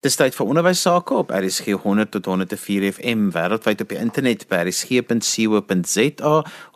Dis 0.00 0.14
tyd 0.16 0.32
vir 0.32 0.48
onderwys 0.48 0.80
sake 0.80 1.12
op 1.12 1.28
RSG 1.36 1.74
100 1.82 2.08
tot 2.14 2.24
104 2.30 2.86
FM 2.94 3.26
wêreldwyd 3.34 3.82
op 3.84 3.90
die 3.92 3.98
internet 4.00 4.46
by 4.48 4.62
rsg.co.za 4.64 6.30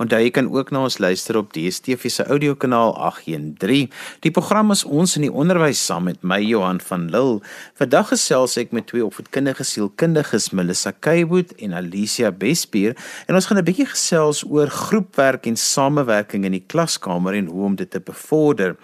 en 0.04 0.10
daar 0.12 0.24
kan 0.36 0.50
ook 0.52 0.72
na 0.76 0.82
ons 0.84 0.98
luister 1.00 1.38
op 1.40 1.54
DStv 1.56 2.12
se 2.12 2.26
audiokanaal 2.28 2.92
813. 3.06 3.88
Die 4.28 4.34
program 4.40 4.76
is 4.76 4.84
ons 4.84 5.16
in 5.16 5.24
die 5.24 5.32
onderwys 5.32 5.80
saam 5.80 6.04
met 6.10 6.20
my 6.20 6.42
Johan 6.44 6.82
van 6.84 7.08
Lille. 7.16 7.40
Vandag 7.80 8.12
gesels 8.12 8.58
ek 8.60 8.76
met 8.76 8.90
twee 8.92 9.08
opvoedkundige 9.08 9.64
sielkundiges 9.72 10.52
Melissa 10.52 10.92
Keiboot 10.92 11.56
en 11.64 11.80
Alicia 11.80 12.28
Bespier 12.28 12.92
en 13.24 13.40
ons 13.40 13.48
gaan 13.48 13.56
'n 13.56 13.64
bietjie 13.64 13.88
gesels 13.88 14.44
oor 14.44 14.68
groepwerk 14.68 15.48
en 15.48 15.56
samewerking 15.56 16.44
in 16.44 16.60
die 16.60 16.66
klaskamer 16.68 17.32
en 17.32 17.48
hoe 17.48 17.64
om 17.72 17.74
dit 17.74 17.90
te 17.90 18.04
bevorder. 18.04 18.76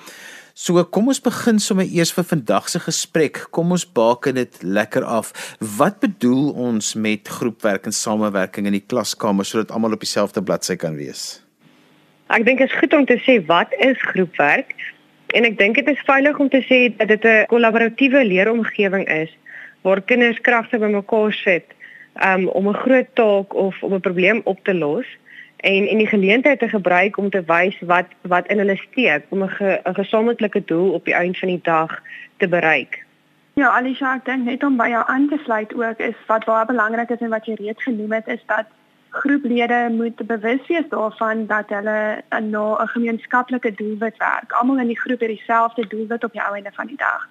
So 0.54 0.82
kom 0.84 1.08
ons 1.08 1.20
begin 1.22 1.60
sommer 1.62 1.86
eers 1.86 2.12
vir 2.12 2.26
vandag 2.26 2.68
se 2.68 2.80
gesprek. 2.82 3.44
Kom 3.54 3.70
ons 3.72 3.84
baken 3.86 4.34
dit 4.34 4.62
lekker 4.62 5.04
af. 5.04 5.32
Wat 5.78 6.00
bedoel 6.02 6.52
ons 6.52 6.94
met 6.94 7.28
groepwerk 7.28 7.86
en 7.86 7.94
samewerking 7.94 8.66
in 8.66 8.78
die 8.78 8.86
klaskamer 8.86 9.46
sodat 9.46 9.70
almal 9.70 9.94
op 9.94 10.02
dieselfde 10.02 10.42
bladsy 10.42 10.76
kan 10.76 10.96
wees? 10.98 11.42
Ek 12.30 12.44
dink 12.46 12.58
dit 12.62 12.70
is 12.70 12.78
goed 12.78 12.94
om 12.94 13.06
te 13.06 13.18
sê 13.26 13.40
wat 13.46 13.72
is 13.78 13.98
groepwerk? 14.12 14.74
En 15.34 15.46
ek 15.46 15.58
dink 15.58 15.78
dit 15.78 15.88
is 15.90 16.06
veilig 16.06 16.38
om 16.42 16.50
te 16.50 16.62
sê 16.66 16.90
dat 16.98 17.08
dit 17.08 17.24
'n 17.24 17.46
kollaboratiewe 17.46 18.24
leeromgewing 18.24 19.06
is 19.06 19.30
waar 19.82 20.02
kinders 20.02 20.40
kragte 20.40 20.78
bymekaar 20.78 21.32
sit 21.32 21.66
um, 22.22 22.48
om 22.48 22.68
'n 22.68 22.82
groot 22.84 23.08
taak 23.14 23.54
of 23.54 23.82
om 23.82 23.94
'n 23.94 24.00
probleem 24.00 24.40
op 24.44 24.58
te 24.64 24.74
los 24.74 25.06
en 25.60 25.86
en 25.88 25.98
die 25.98 26.06
geleentheid 26.06 26.58
te 26.58 26.68
gebruik 26.68 27.16
om 27.16 27.30
te 27.30 27.42
wys 27.46 27.80
wat 27.80 28.06
wat 28.22 28.46
in 28.46 28.58
hulle 28.58 28.76
steek 28.76 29.24
om 29.28 29.42
'n 29.42 29.48
ge, 29.48 29.80
gesamentlike 29.84 30.64
doel 30.64 30.92
op 30.92 31.04
die 31.04 31.14
einde 31.14 31.38
van 31.38 31.48
die 31.48 31.60
dag 31.62 32.02
te 32.36 32.48
bereik. 32.48 33.04
Ja, 33.54 33.68
Alisha, 33.68 34.14
ek 34.14 34.24
dink 34.24 34.44
net 34.44 34.62
om 34.64 34.76
by 34.76 34.88
jou 34.88 35.02
aan 35.06 35.28
te 35.28 35.38
sluit 35.44 35.74
ook 35.74 35.98
is 35.98 36.14
wat 36.26 36.44
baie 36.44 36.66
belangrik 36.66 37.10
is 37.10 37.20
en 37.20 37.28
wat 37.28 37.46
jy 37.46 37.54
reeds 37.54 37.82
genoem 37.82 38.12
het 38.12 38.26
is 38.26 38.42
dat 38.46 38.66
groeplede 39.10 39.88
moet 39.90 40.26
bewus 40.26 40.66
wees 40.66 40.88
daarvan 40.88 41.46
dat 41.46 41.68
hulle 41.68 42.22
na 42.40 42.82
'n 42.82 42.88
gemeenskaplike 42.88 43.74
doelwit 43.74 44.16
werk. 44.16 44.52
Almal 44.52 44.78
in 44.78 44.86
die 44.86 45.00
groep 45.00 45.20
het 45.20 45.28
dieselfde 45.28 45.86
doelwit 45.86 46.24
op 46.24 46.32
die 46.32 46.42
einde 46.42 46.70
van 46.72 46.86
die 46.86 46.96
dag. 46.96 47.28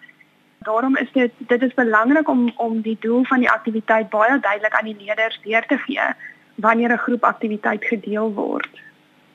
Daarom 0.58 0.96
is 0.98 1.12
dit 1.12 1.32
dit 1.38 1.62
is 1.62 1.74
belangrik 1.74 2.30
om 2.30 2.52
om 2.56 2.82
die 2.82 2.98
doel 3.00 3.24
van 3.24 3.40
die 3.40 3.50
aktiwiteit 3.50 4.10
baie 4.10 4.40
duidelik 4.40 4.74
aan 4.74 4.86
die 4.86 4.98
leerders 5.00 5.40
deur 5.44 5.66
te 5.66 5.78
gee 5.78 6.08
wanneer 6.62 6.92
'n 6.94 7.06
groepaktiwiteit 7.06 7.84
gedeel 7.86 8.34
word. 8.34 8.70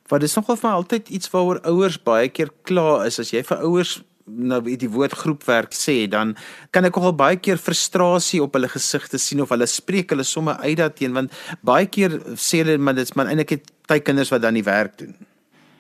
Wat 0.08 0.22
is 0.22 0.34
nogal 0.34 0.56
vir 0.56 0.70
altyd 0.70 1.08
iets 1.08 1.30
waaroor 1.30 1.60
ouers 1.64 2.02
baie 2.02 2.28
keer 2.28 2.50
kla 2.62 3.04
is 3.04 3.18
as 3.18 3.30
jy 3.30 3.42
vir 3.42 3.58
ouers 3.58 4.02
nou 4.24 4.62
weet 4.64 4.80
die 4.80 4.90
woord 4.90 5.12
groepwerk 5.12 5.74
sê 5.76 6.08
dan 6.08 6.36
kan 6.70 6.84
ek 6.84 6.96
nogal 6.96 7.12
baie 7.12 7.36
keer 7.36 7.60
frustrasie 7.60 8.40
op 8.42 8.54
hulle 8.56 8.68
gesigte 8.72 9.18
sien 9.18 9.42
of 9.44 9.52
hulle 9.52 9.66
spreek 9.66 10.10
hulle 10.10 10.24
somme 10.24 10.56
uit 10.64 10.78
daarteen 10.80 11.12
want 11.12 11.32
baie 11.60 11.86
keer 11.86 12.20
sê 12.36 12.62
hulle 12.64 12.78
maar 12.78 12.96
dit's 12.96 13.14
maar 13.14 13.28
eintlik 13.28 13.64
tyd 13.86 14.04
kinders 14.04 14.32
wat 14.32 14.42
dan 14.42 14.54
die 14.54 14.64
werk 14.64 14.98
doen. 14.98 15.14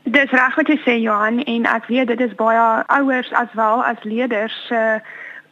Dis 0.04 0.30
reg 0.36 0.56
wat 0.56 0.68
jy 0.68 0.78
sê 0.84 0.98
Johan 1.00 1.40
en 1.48 1.64
ek 1.66 1.88
weet 1.88 2.12
dit 2.12 2.20
is 2.20 2.36
baie 2.36 2.84
ouers 2.98 3.32
as 3.32 3.52
wel 3.56 3.84
as 3.84 4.04
leerders 4.04 4.56
se 4.68 4.76
uh, 4.76 5.00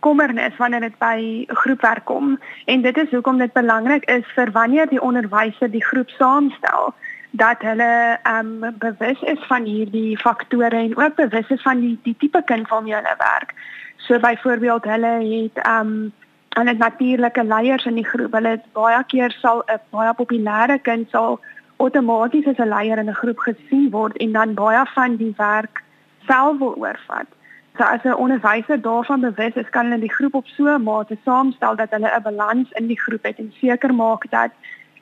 kommernis 0.03 0.56
wanneer 0.58 0.81
dit 0.81 0.98
by 0.98 1.45
groepwerk 1.62 2.05
kom 2.11 2.39
en 2.67 2.83
dit 2.83 2.97
is 2.98 3.11
hoekom 3.11 3.39
dit 3.39 3.53
belangrik 3.53 4.05
is 4.11 4.27
vir 4.36 4.50
wanneer 4.53 4.89
die 4.91 5.03
onderwyser 5.03 5.70
die 5.70 5.84
groep 5.84 6.11
saamstel 6.19 6.94
dat 7.33 7.62
hulle 7.64 8.19
ehm 8.22 8.64
um, 8.64 8.75
bewus 8.78 9.20
is 9.22 9.44
van 9.48 9.64
hierdie 9.64 10.19
faktore 10.19 10.77
en 10.77 10.97
ook 10.97 11.14
bewus 11.14 11.48
is 11.48 11.62
van 11.62 11.81
die 11.81 11.98
die 12.03 12.17
tipe 12.19 12.42
kind 12.44 12.69
waarmee 12.69 12.94
hulle 12.94 13.14
werk. 13.19 13.55
So 13.97 14.19
byvoorbeeld 14.19 14.84
hulle 14.84 15.14
het 15.22 15.64
ehm 15.64 15.86
um, 15.86 16.12
hulle 16.48 16.72
natuurlike 16.72 17.44
leiers 17.44 17.84
in 17.84 17.94
die 17.94 18.06
groep. 18.06 18.33
Hulle 18.33 18.48
het 18.48 18.66
baie 18.72 19.05
keer 19.06 19.31
sal 19.41 19.62
'n 19.66 19.81
baie 19.91 20.12
populêre 20.14 20.78
kind 20.83 21.11
sal 21.11 21.41
outomaties 21.77 22.47
as 22.47 22.59
'n 22.59 22.69
leier 22.69 22.98
in 22.98 23.09
'n 23.09 23.20
groep 23.22 23.39
gesien 23.39 23.91
word 23.91 24.16
en 24.16 24.32
dan 24.32 24.55
baie 24.55 24.84
van 24.94 25.16
die 25.16 25.34
werk 25.37 25.82
self 26.26 26.59
wil 26.59 26.75
oorvat. 26.76 27.28
So 27.77 27.84
as 27.84 28.03
'n 28.05 28.15
onderwyser 28.15 28.81
daarvan 28.81 29.21
bewus 29.21 29.55
is, 29.55 29.71
kan 29.71 29.84
hulle 29.84 30.00
die 30.00 30.12
groep 30.12 30.34
op 30.34 30.47
so 30.47 30.65
'n 30.65 30.83
mate 30.83 31.16
saamstel 31.25 31.77
dat 31.77 31.91
hulle 31.91 32.10
'n 32.16 32.22
balans 32.22 32.69
in 32.72 32.87
die 32.87 33.00
groep 33.00 33.22
het 33.22 33.38
en 33.38 33.53
seker 33.60 33.94
maak 33.94 34.31
dat 34.31 34.50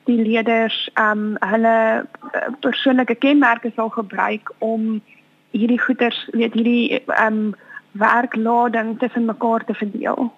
die 0.03 0.21
leerders 0.21 0.89
ehm 0.93 1.11
um, 1.11 1.35
hulle 1.39 2.05
uh, 2.33 2.39
persoonlike 2.59 3.15
kenmerke 3.15 3.71
sal 3.75 3.89
gebruik 3.89 4.53
om 4.57 5.01
hierdie 5.51 5.81
goeders, 5.81 6.27
weet 6.31 6.53
hierdie 6.53 7.03
ehm 7.05 7.27
um, 7.33 7.55
werklading 7.91 8.99
tussen 8.99 9.25
mekaar 9.25 9.63
te 9.65 9.73
verdeel. 9.73 10.31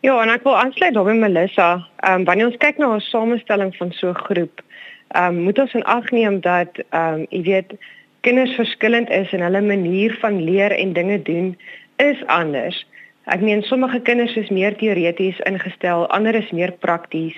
Ja, 0.00 0.22
en 0.22 0.30
ek 0.32 0.42
wil 0.42 0.58
aansluit 0.58 0.94
daarby 0.94 1.12
Melissa. 1.12 1.86
Ehm 1.96 2.20
um, 2.20 2.24
wanneer 2.24 2.46
ons 2.46 2.56
kyk 2.56 2.78
na 2.78 2.94
'n 2.94 3.00
samestelling 3.00 3.76
van 3.76 3.92
so 3.92 4.08
'n 4.08 4.22
groep, 4.26 4.62
ehm 5.08 5.36
um, 5.36 5.42
moet 5.42 5.58
ons 5.58 5.74
in 5.74 5.84
ag 5.84 6.10
neem 6.10 6.40
dat 6.40 6.70
ehm 6.90 7.14
um, 7.14 7.26
jy 7.30 7.42
weet 7.42 7.74
kinders 8.20 8.54
verskillend 8.54 9.10
is 9.10 9.32
in 9.32 9.42
hulle 9.42 9.60
manier 9.60 10.16
van 10.20 10.42
leer 10.44 10.72
en 10.72 10.92
dinge 10.92 11.22
doen 11.22 11.58
is 12.00 12.26
anders. 12.26 12.86
Ek 13.24 13.40
meen 13.40 13.62
sommige 13.62 14.00
kinders 14.00 14.34
is 14.40 14.48
meer 14.48 14.76
teoreties 14.76 15.38
ingestel, 15.48 16.06
ander 16.08 16.34
is 16.34 16.50
meer 16.50 16.72
prakties. 16.72 17.36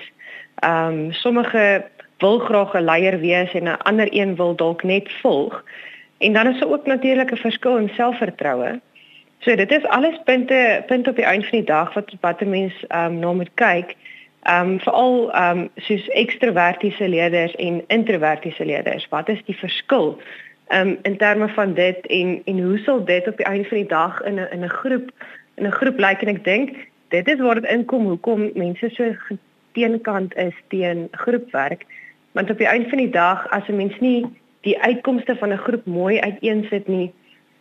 Ehm 0.63 0.87
um, 0.87 1.11
sommige 1.11 1.83
wil 2.23 2.39
graag 2.39 2.73
'n 2.73 2.87
leier 2.87 3.19
wees 3.19 3.51
en 3.53 3.67
'n 3.67 3.83
ander 3.89 4.07
een 4.11 4.35
wil 4.35 4.55
dalk 4.55 4.83
net 4.83 5.11
volg. 5.21 5.63
En 6.17 6.33
dan 6.33 6.47
is 6.47 6.59
daar 6.59 6.71
ook 6.71 6.85
natuurlik 6.85 7.31
'n 7.31 7.45
verskil 7.47 7.77
in 7.77 7.89
selfvertroue. 7.89 8.81
So 9.39 9.55
dit 9.55 9.71
is 9.71 9.85
alles 9.85 10.19
punte 10.23 10.83
punte 10.87 11.09
op 11.09 11.15
die 11.15 11.25
einde 11.25 11.47
van 11.47 11.57
die 11.57 11.67
dag 11.67 11.93
wat 11.93 12.15
wat 12.21 12.41
'n 12.41 12.49
mens 12.49 12.73
ehm 12.87 13.05
um, 13.05 13.19
na 13.19 13.33
moet 13.33 13.53
kyk. 13.53 13.95
Ehm 14.43 14.69
um, 14.69 14.79
veral 14.79 15.31
ehm 15.31 15.57
um, 15.57 15.69
soos 15.75 16.07
ekstravertiese 16.07 17.07
leerders 17.09 17.55
en 17.55 17.83
introvertiese 17.87 18.65
leerders. 18.65 19.07
Wat 19.09 19.29
is 19.29 19.43
die 19.45 19.57
verskil 19.57 20.21
um, 20.73 20.97
in 21.01 21.17
terme 21.17 21.47
van 21.47 21.73
dit 21.73 22.07
en 22.07 22.41
en 22.45 22.59
hoe 22.63 22.77
sal 22.77 23.05
dit 23.05 23.27
op 23.27 23.37
die 23.37 23.45
einde 23.45 23.67
van 23.67 23.77
die 23.77 23.87
dag 23.87 24.21
in 24.21 24.39
'n 24.39 24.47
in 24.51 24.63
'n 24.63 24.69
groep 24.69 25.11
in 25.55 25.67
'n 25.67 25.71
groep 25.71 25.99
lyk? 25.99 26.21
En 26.21 26.35
ek 26.35 26.43
dink 26.43 26.69
dit 27.07 27.27
is 27.27 27.39
waar 27.39 27.61
dit 27.61 27.71
inkom 27.71 28.05
hoekom 28.05 28.51
mense 28.53 28.89
so 28.89 29.15
teenkant 29.71 30.35
is 30.35 30.55
teen 30.67 31.07
groepwerk. 31.11 31.85
Want 32.31 32.49
op 32.49 32.57
die 32.57 32.67
einde 32.67 32.89
van 32.89 32.97
die 32.97 33.09
dag 33.09 33.49
as 33.49 33.67
'n 33.67 33.75
mens 33.75 33.99
nie 33.99 34.25
die 34.61 34.81
uitkomste 34.81 35.35
van 35.35 35.51
'n 35.51 35.57
groep 35.57 35.85
mooi 35.85 36.19
uiteensit 36.19 36.87
nie 36.87 37.13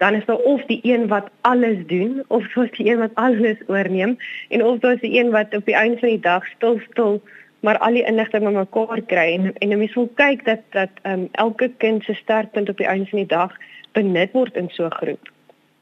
dan 0.03 0.15
is 0.15 0.25
daar 0.25 0.37
of 0.37 0.65
die 0.65 0.81
een 0.83 1.07
wat 1.09 1.31
alles 1.41 1.87
doen 1.87 2.25
of 2.27 2.45
soos 2.51 2.71
die 2.71 2.91
een 2.91 2.99
wat 2.99 3.15
alles 3.15 3.59
oorneem 3.67 4.17
en 4.49 4.65
of 4.65 4.79
daar 4.79 4.93
is 4.93 5.01
die 5.01 5.19
een 5.19 5.31
wat 5.31 5.55
op 5.55 5.65
die 5.65 5.75
einde 5.75 5.99
van 5.99 6.09
die 6.09 6.21
dag 6.21 6.47
stil 6.47 6.81
stil 6.91 7.23
maar 7.63 7.79
al 7.79 7.95
die 7.95 8.05
inligting 8.05 8.45
met 8.45 8.53
mekaar 8.53 9.01
kry 9.07 9.29
en 9.35 9.53
en 9.53 9.69
'n 9.69 9.79
mens 9.79 9.95
wil 9.95 10.11
kyk 10.15 10.45
dat 10.45 10.63
dat 10.71 10.91
um, 11.03 11.29
elke 11.33 11.71
kind 11.77 12.05
se 12.05 12.15
sterkpunt 12.15 12.69
op 12.69 12.77
die 12.77 12.87
einde 12.87 13.07
van 13.07 13.19
die 13.19 13.29
dag 13.29 13.53
benut 13.93 14.33
word 14.33 14.57
in 14.57 14.69
so 14.71 14.85
'n 14.85 14.95
groep. 14.95 15.31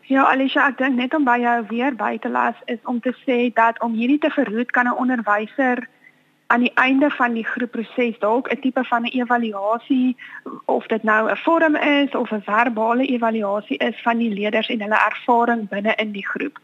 Ja, 0.00 0.24
Alicia, 0.24 0.69
ek 0.69 0.78
dink 0.78 0.96
net 0.96 1.14
om 1.14 1.24
by 1.24 1.38
jou 1.40 1.64
weer 1.69 1.94
by 1.94 2.19
te 2.19 2.28
las 2.28 2.54
is 2.64 2.78
om 2.84 3.00
te 3.00 3.14
sê 3.26 3.52
dat 3.54 3.80
om 3.80 3.92
hierdie 3.94 4.19
te 4.19 4.30
verhoed 4.30 4.70
kan 4.70 4.86
'n 4.86 4.96
onderwyser 4.96 5.88
aan 6.46 6.60
die 6.60 6.72
einde 6.74 7.10
van 7.10 7.32
die 7.32 7.44
groepproses 7.46 8.19
dalk 8.19 8.50
'n 8.50 8.60
tipe 8.60 8.84
van 8.84 9.02
'n 9.02 9.14
evaluasie 9.20 10.16
of 10.64 10.86
dit 10.86 11.02
nou 11.02 11.30
'n 11.30 11.36
vorm 11.36 11.76
is 11.76 12.14
of 12.14 12.30
'n 12.32 12.42
verbale 12.42 13.06
evaluasie 13.06 13.76
is 13.76 14.02
van 14.02 14.19
die 14.19 14.30
leerders 14.30 14.69
en 14.69 14.80
hulle 14.80 15.00
ervaring 15.10 15.69
binne 15.69 15.94
in 15.94 16.12
die 16.12 16.26
groep. 16.26 16.58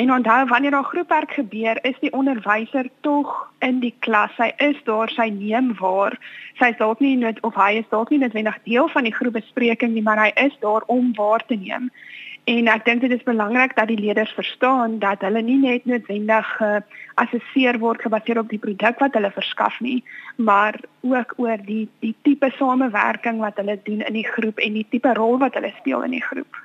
En 0.00 0.12
onthou 0.12 0.46
wanneer 0.46 0.70
daar 0.70 0.84
groepwerk 0.84 1.32
gebeur, 1.32 1.78
is 1.84 1.98
die 2.00 2.12
onderwyser 2.12 2.88
tog 3.00 3.50
in 3.58 3.80
die 3.80 3.94
klas. 3.98 4.32
Hy 4.36 4.52
is 4.56 4.78
daar, 4.84 5.10
sy 5.12 5.26
neem 5.28 5.74
waar. 5.76 6.16
Sy 6.56 6.70
is 6.72 6.78
dalk 6.78 7.02
nie 7.04 7.18
net 7.20 7.40
of 7.44 7.58
hy 7.60 7.82
is 7.82 7.90
dalk 7.90 8.08
nie 8.08 8.20
noodwendig 8.22 8.56
deel 8.64 8.88
van 8.94 9.04
die 9.04 9.12
groepbespreking 9.12 9.92
nie, 9.92 10.04
maar 10.06 10.22
hy 10.22 10.30
is 10.40 10.56
daar 10.64 10.86
om 10.88 11.10
waar 11.18 11.44
te 11.44 11.58
neem. 11.60 11.90
En 12.48 12.70
ek 12.72 12.86
dink 12.86 13.04
dit 13.04 13.12
is 13.12 13.26
belangrik 13.28 13.76
dat 13.76 13.92
die 13.92 13.98
leerders 14.00 14.32
verstaan 14.38 14.96
dat 15.04 15.20
hulle 15.26 15.44
nie 15.44 15.58
net 15.66 15.84
noodwendig 15.84 16.48
geassesseer 16.62 17.76
uh, 17.76 17.82
word 17.84 18.00
gebaseer 18.08 18.40
op 18.40 18.48
die 18.48 18.62
produk 18.64 19.04
wat 19.04 19.20
hulle 19.20 19.34
verskaf 19.36 19.76
nie, 19.84 20.00
maar 20.40 20.80
ook 21.04 21.36
oor 21.36 21.60
die 21.68 21.84
die 22.00 22.14
tipe 22.24 22.48
samewerking 22.56 23.44
wat 23.44 23.60
hulle 23.60 23.76
doen 23.84 24.00
in 24.00 24.16
die 24.22 24.26
groep 24.32 24.64
en 24.64 24.80
die 24.80 24.88
tipe 24.96 25.12
rol 25.20 25.36
wat 25.44 25.60
hulle 25.60 25.76
speel 25.82 26.08
in 26.08 26.16
die 26.16 26.24
groep. 26.24 26.64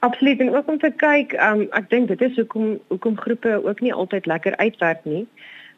Absoluut 0.00 0.40
en 0.40 0.54
ook 0.56 0.68
om 0.68 0.78
te 0.78 0.92
kyk, 0.96 1.34
um, 1.44 1.66
ek 1.76 1.90
dink 1.92 2.08
dit 2.08 2.22
is 2.24 2.36
hoekom 2.40 2.78
hoekom 2.88 3.18
groepe 3.20 3.58
ook 3.64 3.80
nie 3.84 3.92
altyd 3.92 4.26
lekker 4.26 4.54
uitwerk 4.56 5.02
nie, 5.04 5.26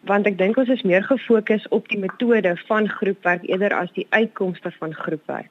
want 0.06 0.28
ek 0.30 0.36
dink 0.38 0.58
ons 0.62 0.68
is 0.70 0.84
meer 0.86 1.02
gefokus 1.02 1.64
op 1.74 1.88
die 1.90 1.98
metode 1.98 2.52
van 2.68 2.86
groepwerk 2.88 3.42
eerder 3.50 3.74
as 3.74 3.90
die 3.96 4.06
uitkomste 4.14 4.70
van 4.78 4.94
groepwerk. 4.94 5.50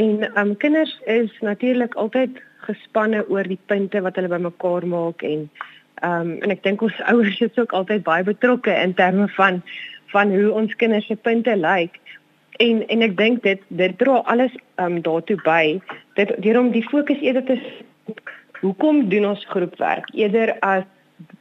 En 0.00 0.24
um 0.40 0.54
kinders 0.56 0.94
is 1.04 1.34
natuurlik 1.44 1.94
altyd 2.00 2.40
gespanne 2.64 3.26
oor 3.28 3.44
die 3.44 3.60
punte 3.68 4.00
wat 4.00 4.16
hulle 4.16 4.32
bymekaar 4.32 4.86
maak 4.88 5.24
en 5.28 5.44
um 6.08 6.30
en 6.40 6.54
ek 6.54 6.64
dink 6.64 6.84
ons 6.88 7.02
ouers 7.12 7.42
is 7.44 7.60
ook 7.60 7.76
altyd 7.76 8.06
baie 8.08 8.24
betrokke 8.24 8.72
in 8.72 8.94
terme 8.96 9.28
van 9.36 9.60
van 10.14 10.32
hoe 10.32 10.48
ons 10.62 10.72
kinders 10.80 11.06
se 11.12 11.16
punte 11.28 11.56
lyk. 11.56 12.00
En 12.56 12.80
en 12.88 13.04
ek 13.04 13.20
dink 13.20 13.44
dit 13.44 13.68
dit 13.68 13.98
dra 14.00 14.22
alles 14.32 14.56
um 14.80 14.96
daartoe 15.04 15.36
by 15.44 15.76
dit 16.16 16.34
deur 16.40 16.62
om 16.62 16.72
die 16.72 16.86
fokus 16.88 17.20
eerder 17.20 17.44
te 17.44 17.60
hoekom 18.60 19.08
doen 19.08 19.26
ons 19.26 19.44
groepwerk 19.48 20.08
eerder 20.14 20.56
as 20.60 20.84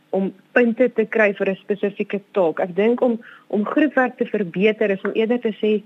om 0.09 0.33
punte 0.51 0.89
te 0.93 1.05
kry 1.05 1.33
vir 1.33 1.49
'n 1.49 1.55
spesifieke 1.55 2.19
taak. 2.31 2.59
Ek 2.59 2.75
dink 2.75 3.01
om 3.01 3.19
om 3.47 3.65
groepwerk 3.65 4.17
te 4.17 4.25
verbeter 4.25 4.89
is 4.89 5.01
om 5.01 5.11
eerder 5.13 5.39
te 5.39 5.53
sê 5.61 5.83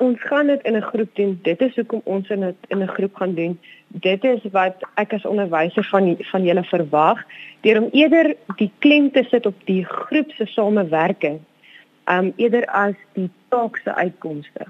ons 0.00 0.20
gaan 0.20 0.46
dit 0.46 0.62
in 0.62 0.76
'n 0.76 0.88
groep 0.90 1.14
doen. 1.14 1.38
Dit 1.42 1.60
is 1.60 1.74
hoekom 1.76 2.00
ons 2.04 2.28
in 2.30 2.44
'n 2.44 2.56
in 2.68 2.82
'n 2.82 2.94
groep 2.96 3.14
gaan 3.14 3.34
doen. 3.34 3.58
Dit 3.88 4.24
is 4.24 4.40
wat 4.52 4.76
ek 4.94 5.12
as 5.12 5.24
onderwyser 5.24 5.84
van 5.84 6.16
van 6.30 6.44
julle 6.44 6.64
verwag. 6.64 7.18
Deur 7.60 7.82
om 7.82 7.88
eerder 7.92 8.36
die 8.56 8.70
klem 8.78 9.10
te 9.10 9.24
sit 9.30 9.46
op 9.46 9.54
die 9.64 9.84
groep 9.84 10.30
se 10.30 10.46
samewerking, 10.46 11.40
um 12.06 12.32
eerder 12.36 12.66
as 12.66 12.94
die 13.12 13.30
taak 13.48 13.76
se 13.76 13.94
uitkomste. 13.94 14.66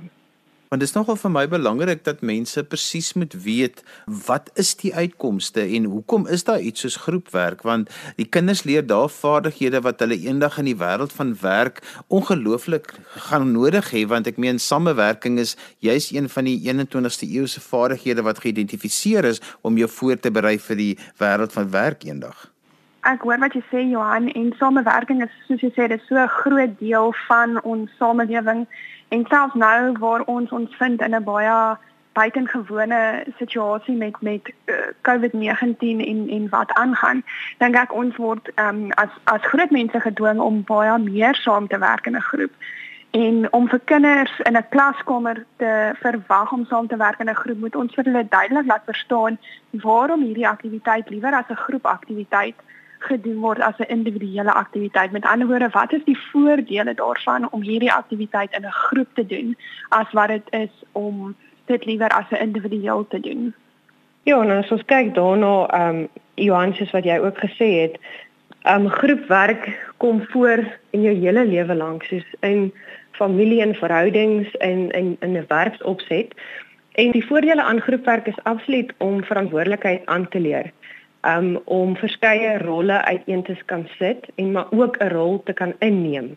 Want 0.73 0.81
dit 0.81 0.89
is 0.89 0.97
nogal 0.97 1.19
vir 1.21 1.33
my 1.35 1.41
belangrik 1.53 1.99
dat 2.07 2.23
mense 2.25 2.63
presies 2.65 3.11
moet 3.21 3.35
weet 3.45 3.83
wat 4.27 4.47
is 4.57 4.71
die 4.81 4.95
uitkomste 4.95 5.61
en 5.77 5.85
hoekom 5.93 6.23
is 6.33 6.47
daar 6.49 6.63
iets 6.65 6.81
soos 6.87 6.95
groepwerk 7.03 7.61
want 7.69 7.91
die 8.17 8.25
kinders 8.25 8.63
leer 8.65 8.87
daar 8.87 9.11
vaardighede 9.13 9.83
wat 9.85 10.01
hulle 10.01 10.17
eendag 10.17 10.57
in 10.63 10.71
die 10.71 10.79
wêreld 10.81 11.13
van 11.13 11.35
werk 11.43 11.83
ongelooflik 12.09 12.95
gaan 13.27 13.53
nodig 13.53 13.91
hê 13.93 14.07
want 14.09 14.31
ek 14.33 14.41
meen 14.41 14.57
samewerking 14.69 15.37
is 15.43 15.53
juis 15.85 16.09
een 16.17 16.31
van 16.33 16.49
die 16.49 16.57
21ste 16.65 17.29
eeuse 17.29 17.61
vaardighede 17.61 18.25
wat 18.25 18.41
geïdentifiseer 18.41 19.29
is 19.29 19.43
om 19.61 19.77
jou 19.77 19.91
voor 19.99 20.17
te 20.17 20.33
berei 20.33 20.57
vir 20.71 20.81
die 20.81 20.95
wêreld 21.21 21.53
van 21.53 21.69
werk 21.77 22.09
eendag. 22.09 22.49
Ek 23.03 23.25
hoor 23.27 23.45
wat 23.45 23.53
jy 23.59 23.61
sê 23.69 23.85
Johan 23.91 24.29
en 24.31 24.53
samewerking 24.57 25.21
is 25.25 25.37
soos 25.51 25.61
jy 25.61 25.73
sê 25.77 25.91
dit 25.91 26.01
is 26.01 26.09
so 26.09 26.17
'n 26.17 26.33
groot 26.41 26.75
deel 26.81 27.13
van 27.29 27.61
ons 27.61 27.91
samelewing 27.99 28.65
En 29.13 29.25
selfs 29.29 29.55
nou 29.55 29.93
waar 29.99 30.23
ons 30.25 30.51
ons 30.51 30.77
vind 30.77 31.01
in 31.01 31.15
'n 31.15 31.25
baie 31.25 31.77
buitengewone 32.13 33.25
situasie 33.39 33.97
met 33.97 34.17
met 34.21 34.53
uh, 34.65 34.75
eh, 34.75 34.89
COVID-19 35.09 36.01
en 36.11 36.29
en 36.29 36.49
wat 36.49 36.73
aangaan, 36.73 37.23
dink 37.59 37.77
ek 37.77 37.93
ons 37.93 38.17
word 38.17 38.51
um, 38.57 38.91
as 38.91 39.13
as 39.25 39.51
groot 39.53 39.71
mense 39.71 40.01
gedwing 40.01 40.41
om 40.41 40.65
baie 40.65 40.99
meer 40.99 41.35
saam 41.35 41.69
te 41.69 41.79
werk 41.79 42.07
in 42.07 42.17
'n 42.17 42.29
groep. 42.31 42.55
En 43.11 43.53
om 43.53 43.69
vir 43.69 43.81
kinders 43.85 44.39
in 44.39 44.57
'n 44.57 44.69
klaskamer 44.69 45.45
te 45.57 45.93
verwag 46.01 46.53
om 46.53 46.65
saam 46.67 46.87
te 46.89 46.97
werk 46.97 47.21
in 47.21 47.29
'n 47.29 47.43
groep, 47.43 47.59
moet 47.59 47.77
ons 47.77 47.95
vir 47.95 48.05
hulle 48.05 48.29
duidelik 48.29 48.67
laat 48.67 48.85
verstaan 48.85 49.39
waarom 49.71 50.23
hierdie 50.23 50.49
aktiwiteit 50.49 51.11
liewer 51.11 51.35
as 51.35 51.49
'n 51.49 51.65
groepaktiwiteit 51.67 52.57
gedoen 53.03 53.41
word 53.41 53.61
as 53.61 53.79
'n 53.79 53.93
individuele 53.97 54.53
aktiwiteit. 54.53 55.11
Met 55.11 55.25
ander 55.25 55.47
woorde, 55.47 55.69
wat 55.69 55.93
is 55.93 56.05
die 56.05 56.19
voordele 56.19 56.95
daarvan 56.95 57.51
om 57.51 57.63
hierdie 57.63 57.93
aktiwiteit 57.93 58.53
in 58.53 58.65
'n 58.67 58.79
groep 58.87 59.09
te 59.15 59.27
doen 59.27 59.57
as 59.89 60.13
wat 60.13 60.29
dit 60.29 60.47
is 60.51 60.85
om 60.93 61.37
dit 61.65 61.85
liewer 61.85 62.09
as 62.09 62.31
'n 62.31 62.43
individueel 62.43 63.07
te 63.09 63.21
doen? 63.21 63.55
Ja, 64.23 64.43
nou 64.43 64.59
as 64.59 64.71
ons 64.71 64.85
kyk 64.85 65.15
daarna, 65.15 65.67
ehm 65.67 65.97
um, 65.97 66.09
Johan 66.35 66.75
soos 66.75 66.91
wat 66.91 67.05
jy 67.05 67.19
ook 67.19 67.39
gesê 67.39 67.69
het, 67.81 67.99
ehm 68.63 68.85
um, 68.85 68.89
groepwerk 68.89 69.93
kom 69.97 70.23
voor 70.31 70.59
in 70.91 71.03
jou 71.03 71.15
hele 71.15 71.45
lewe 71.45 71.75
lank, 71.75 72.03
soos 72.03 72.25
in 72.41 72.73
familie 73.11 73.61
en 73.63 73.75
verhoudings 73.75 74.57
en 74.57 74.91
in 74.91 75.17
in 75.21 75.33
'n 75.33 75.45
werksopset. 75.49 76.35
En 76.93 77.11
die 77.11 77.27
voordele 77.27 77.63
aan 77.63 77.81
groepwerk 77.81 78.27
is 78.27 78.43
absoluut 78.43 78.93
om 78.99 79.25
verantwoordelikheid 79.25 80.07
aan 80.07 80.29
te 80.29 80.41
leer 80.41 80.73
um, 81.27 81.57
om 81.65 81.97
verskeie 81.97 82.59
rolle 82.59 83.03
uiteen 83.05 83.43
te 83.43 83.57
kan 83.65 83.89
sit 83.99 84.27
en 84.35 84.53
maar 84.53 84.67
ook 84.71 84.97
'n 84.99 85.09
rol 85.09 85.43
te 85.43 85.53
kan 85.53 85.73
inneem 85.79 86.37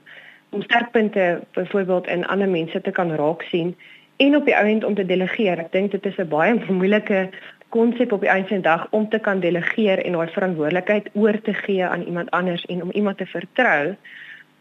om 0.49 0.61
sterkpunte 0.61 1.41
byvoorbeeld 1.53 2.07
in 2.07 2.27
ander 2.27 2.49
mense 2.49 2.81
te 2.81 2.91
kan 2.91 3.15
raak 3.15 3.41
sien 3.41 3.75
en 4.17 4.35
op 4.35 4.45
die 4.45 4.57
ouend 4.57 4.83
om 4.83 4.95
te 4.95 5.05
delegeer. 5.05 5.59
Ek 5.59 5.71
dink 5.71 5.91
dit 5.91 6.05
is 6.05 6.17
'n 6.17 6.27
baie 6.27 6.55
moeilike 6.79 7.29
konsep 7.69 8.11
op 8.11 8.21
die 8.21 8.29
einde 8.29 8.47
van 8.47 8.57
die 8.57 8.69
dag 8.69 8.87
om 8.89 9.09
te 9.09 9.19
kan 9.19 9.39
delegeer 9.39 10.05
en 10.05 10.11
daai 10.11 10.27
verantwoordelikheid 10.27 11.09
oor 11.13 11.41
te 11.41 11.53
gee 11.53 11.85
aan 11.85 12.01
iemand 12.01 12.31
anders 12.31 12.65
en 12.65 12.83
om 12.83 12.91
iemand 12.91 13.17
te 13.17 13.25
vertrou 13.25 13.95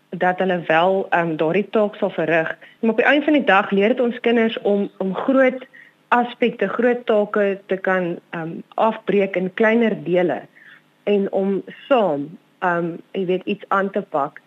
dat 0.09 0.39
hulle 0.39 0.61
wel 0.67 1.07
um, 1.11 1.37
daardie 1.37 1.71
taak 1.71 1.95
sal 1.95 2.11
verrig. 2.11 2.59
Maar 2.81 2.91
op 2.91 2.97
die 2.97 3.07
einde 3.07 3.25
van 3.25 3.33
die 3.33 3.45
dag 3.45 3.71
leer 3.71 3.89
dit 3.89 4.01
ons 4.01 4.21
kinders 4.21 4.59
om 4.61 4.91
om 4.99 5.15
groot 5.15 5.67
aspekte, 6.15 6.69
groot 6.69 7.03
take 7.07 7.61
te 7.67 7.77
kan 7.77 8.15
um 8.37 8.63
afbreek 8.75 9.37
in 9.37 9.51
kleiner 9.55 9.97
dele 10.05 10.43
en 11.11 11.27
om 11.33 11.63
saam 11.89 12.29
um 12.65 12.95
jy 13.13 13.25
weet 13.31 13.45
iets 13.45 13.65
aan 13.69 13.91
te 13.91 14.03
pak. 14.15 14.41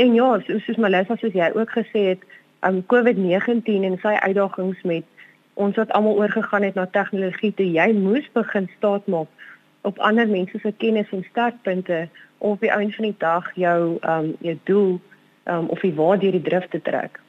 En 0.00 0.14
ja, 0.14 0.40
soos, 0.46 0.64
soos 0.64 0.80
Melissa 0.80 1.16
soos 1.20 1.36
jy 1.36 1.50
ook 1.54 1.70
gesê 1.76 2.06
het, 2.14 2.24
um 2.66 2.80
COVID-19 2.92 3.86
en 3.88 3.98
sy 4.02 4.16
uitdagings 4.24 4.82
met 4.88 5.04
ons 5.60 5.76
wat 5.76 5.92
almal 5.92 6.16
oorgegaan 6.22 6.64
het 6.64 6.74
na 6.74 6.86
tegnologie, 6.88 7.52
toe 7.54 7.68
jy 7.68 7.90
moes 7.92 8.28
begin 8.32 8.70
staat 8.76 9.06
maak 9.06 9.28
op 9.82 9.98
ander 9.98 10.28
mense 10.30 10.58
se 10.62 10.72
kennis 10.78 11.10
en 11.10 11.24
sterkpunte 11.30 12.06
om 12.38 12.54
op 12.56 12.60
die 12.60 12.70
einde 12.70 12.94
van 12.94 13.08
die 13.10 13.18
dag 13.18 13.50
jou 13.54 13.98
um 14.00 14.34
jou 14.40 14.58
doel 14.64 14.92
um 15.50 15.68
of 15.68 15.80
die 15.84 15.94
waar 15.94 16.18
deur 16.18 16.38
die 16.38 16.46
drif 16.48 16.68
te 16.70 16.82
trek. 16.82 17.21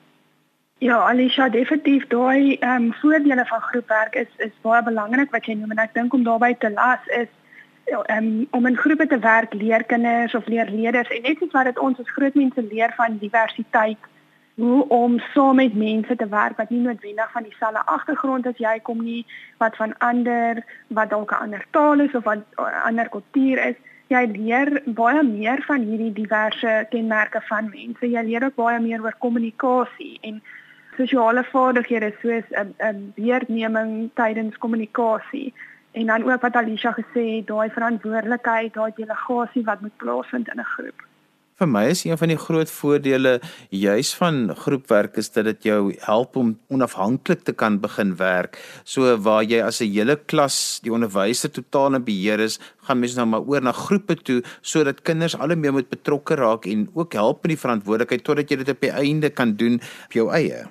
Ja, 0.80 0.98
Alisha, 1.10 1.50
definitief 1.50 2.08
daai 2.08 2.58
ehm 2.60 2.84
um, 2.84 2.94
voordele 3.02 3.46
van 3.46 3.62
groepwerk 3.62 4.16
is 4.16 4.32
is 4.38 4.56
baie 4.62 4.84
belangrik 4.84 5.32
wat 5.32 5.46
jy 5.46 5.54
noem 5.54 5.72
en 5.72 5.84
ek 5.84 5.94
dink 5.94 6.14
om 6.14 6.24
daarbey 6.24 6.56
te 6.60 6.70
las 6.70 7.06
is 7.20 7.30
ja, 7.92 8.02
um, 8.18 8.48
om 8.52 8.66
in 8.66 8.78
groepe 8.78 9.08
te 9.08 9.20
werk 9.20 9.54
leer 9.54 9.84
kinders 9.84 10.36
of 10.36 10.48
leer 10.48 10.70
leerders 10.70 11.10
en 11.10 11.22
net 11.22 11.40
iets 11.40 11.54
wat 11.54 11.66
dit 11.66 11.80
ons 11.80 12.00
as 12.00 12.12
groot 12.18 12.36
mense 12.36 12.66
leer 12.72 12.94
van 12.98 13.18
diversiteit 13.22 14.10
hoe 14.56 14.88
om 14.88 15.20
saam 15.34 15.56
met 15.56 15.74
mense 15.74 16.16
te 16.16 16.28
werk 16.28 16.58
wat 16.58 16.70
nie 16.70 16.80
noodwendig 16.80 17.32
van 17.32 17.44
dieselfde 17.44 17.86
agtergrond 17.86 18.48
as 18.48 18.60
jy 18.62 18.80
kom 18.80 19.02
nie, 19.04 19.26
wat 19.58 19.76
van 19.76 19.96
ander 19.98 20.62
wat 20.88 21.10
dalk 21.10 21.32
'n 21.32 21.44
ander 21.46 21.66
taal 21.72 22.00
is 22.00 22.16
of 22.16 22.24
wat 22.24 22.44
'n 22.58 22.84
ander 22.90 23.10
kultuur 23.10 23.66
is. 23.70 23.76
Jy 24.08 24.26
leer 24.26 24.82
baie 24.86 25.24
meer 25.24 25.64
van 25.66 25.82
hierdie 25.82 26.14
diverse 26.14 26.86
kenmerke 26.90 27.42
van 27.42 27.70
mense. 27.70 28.10
Jy 28.10 28.24
leer 28.24 28.44
ook 28.44 28.56
baie 28.56 28.80
meer 28.80 29.02
oor 29.02 29.16
kommunikasie 29.20 30.18
en 30.22 30.42
sosiale 30.98 31.44
vaardighede 31.52 32.14
soos 32.22 32.48
'n 32.52 32.74
'n 32.90 33.14
beheerneming 33.16 34.10
tydens 34.16 34.58
kommunikasie 34.58 35.54
en 35.92 36.06
dan 36.06 36.24
ook 36.32 36.42
wat 36.42 36.56
Alicia 36.56 36.92
gesê 36.92 37.24
het, 37.36 37.48
daai 37.48 37.70
verantwoordelikheid, 37.70 38.74
daai 38.74 38.92
delegasie 38.96 39.64
wat 39.64 39.82
moet 39.82 39.98
plaasvind 39.98 40.48
in 40.48 40.60
'n 40.60 40.72
groep. 40.76 41.00
Vir 41.54 41.70
my 41.70 41.84
is 41.86 42.02
een 42.04 42.18
van 42.18 42.32
die 42.32 42.38
groot 42.42 42.72
voordele 42.72 43.36
juis 43.70 44.16
van 44.18 44.56
groepwerk 44.58 45.20
is 45.22 45.30
dat 45.36 45.46
dit 45.46 45.64
jou 45.64 45.94
help 46.02 46.36
om 46.36 46.56
onafhanklik 46.74 47.44
te 47.46 47.54
kan 47.54 47.78
begin 47.80 48.16
werk. 48.18 48.58
So 48.84 49.18
waar 49.22 49.44
jy 49.44 49.62
as 49.62 49.80
'n 49.82 49.94
hele 49.94 50.16
klas 50.16 50.80
die 50.84 50.92
onderwyser 50.92 51.52
totaal 51.52 51.96
in 51.96 52.04
beheer 52.04 52.40
is, 52.40 52.60
gaan 52.88 53.00
mens 53.00 53.16
nou 53.16 53.28
maar 53.28 53.46
oor 53.46 53.62
na 53.62 53.72
groepe 53.72 54.16
toe 54.16 54.44
sodat 54.62 55.02
kinders 55.02 55.38
al 55.38 55.56
meer 55.56 55.74
moet 55.74 55.90
betrokke 55.90 56.36
raak 56.36 56.66
en 56.66 56.90
ook 56.94 57.14
help 57.14 57.44
met 57.44 57.50
die 57.50 57.64
verantwoordelikheid 57.66 58.24
totdat 58.24 58.50
jy 58.50 58.58
dit 58.58 58.70
op 58.70 58.82
die 58.82 58.92
einde 58.92 59.30
kan 59.30 59.56
doen 59.56 59.82
op 60.06 60.12
jou 60.12 60.32
eie. 60.32 60.66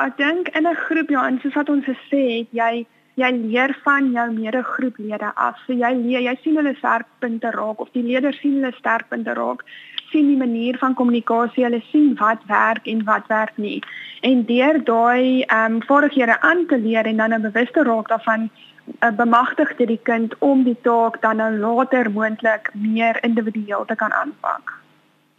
Ek 0.00 0.16
dink 0.16 0.48
in 0.56 0.66
'n 0.66 0.74
groep 0.74 1.10
ja, 1.10 1.28
soos 1.42 1.54
wat 1.54 1.68
ons 1.68 1.84
gesê 1.84 2.22
het, 2.38 2.48
jy 2.52 2.86
jy 3.20 3.30
leer 3.36 3.72
van 3.84 4.12
jou 4.12 4.26
medegroeplede 4.32 5.30
af. 5.34 5.58
So 5.66 5.72
jy 5.72 5.90
leer, 5.94 6.20
jy 6.20 6.34
sien 6.42 6.56
hulle 6.56 6.74
sterkpunte 6.78 7.50
raak 7.56 7.80
of 7.80 7.90
die 7.92 8.04
leerders 8.06 8.38
sien 8.40 8.54
hulle 8.60 8.72
sterkpunte 8.78 9.34
raak, 9.34 9.64
sien 10.12 10.30
die 10.30 10.38
manier 10.40 10.78
van 10.78 10.94
kommunikasie, 10.94 11.64
hulle 11.66 11.82
sien 11.90 12.14
wat 12.20 12.46
werk 12.48 12.86
en 12.86 13.04
wat 13.04 13.28
werk 13.28 13.56
nie. 13.56 13.80
En 14.22 14.44
deur 14.48 14.80
daai 14.84 15.42
ehm 15.42 15.76
um, 15.76 15.80
vaardighede 15.90 16.40
aan 16.40 16.66
te 16.66 16.78
leer 16.78 17.06
en 17.06 17.16
dan 17.16 17.34
'n 17.34 17.48
bewuste 17.48 17.84
raak 17.84 18.08
daarvan 18.08 18.50
uh, 19.04 19.10
bemagtig 19.10 19.76
dit 19.76 19.88
die 19.88 20.02
kind 20.02 20.34
om 20.38 20.64
die 20.64 20.78
taak 20.82 21.20
dan 21.20 21.36
nou 21.36 21.52
later 21.58 22.10
moontlik 22.10 22.70
meer 22.74 23.24
individueel 23.24 23.84
te 23.84 23.94
kan 23.94 24.12
aanpak. 24.12 24.80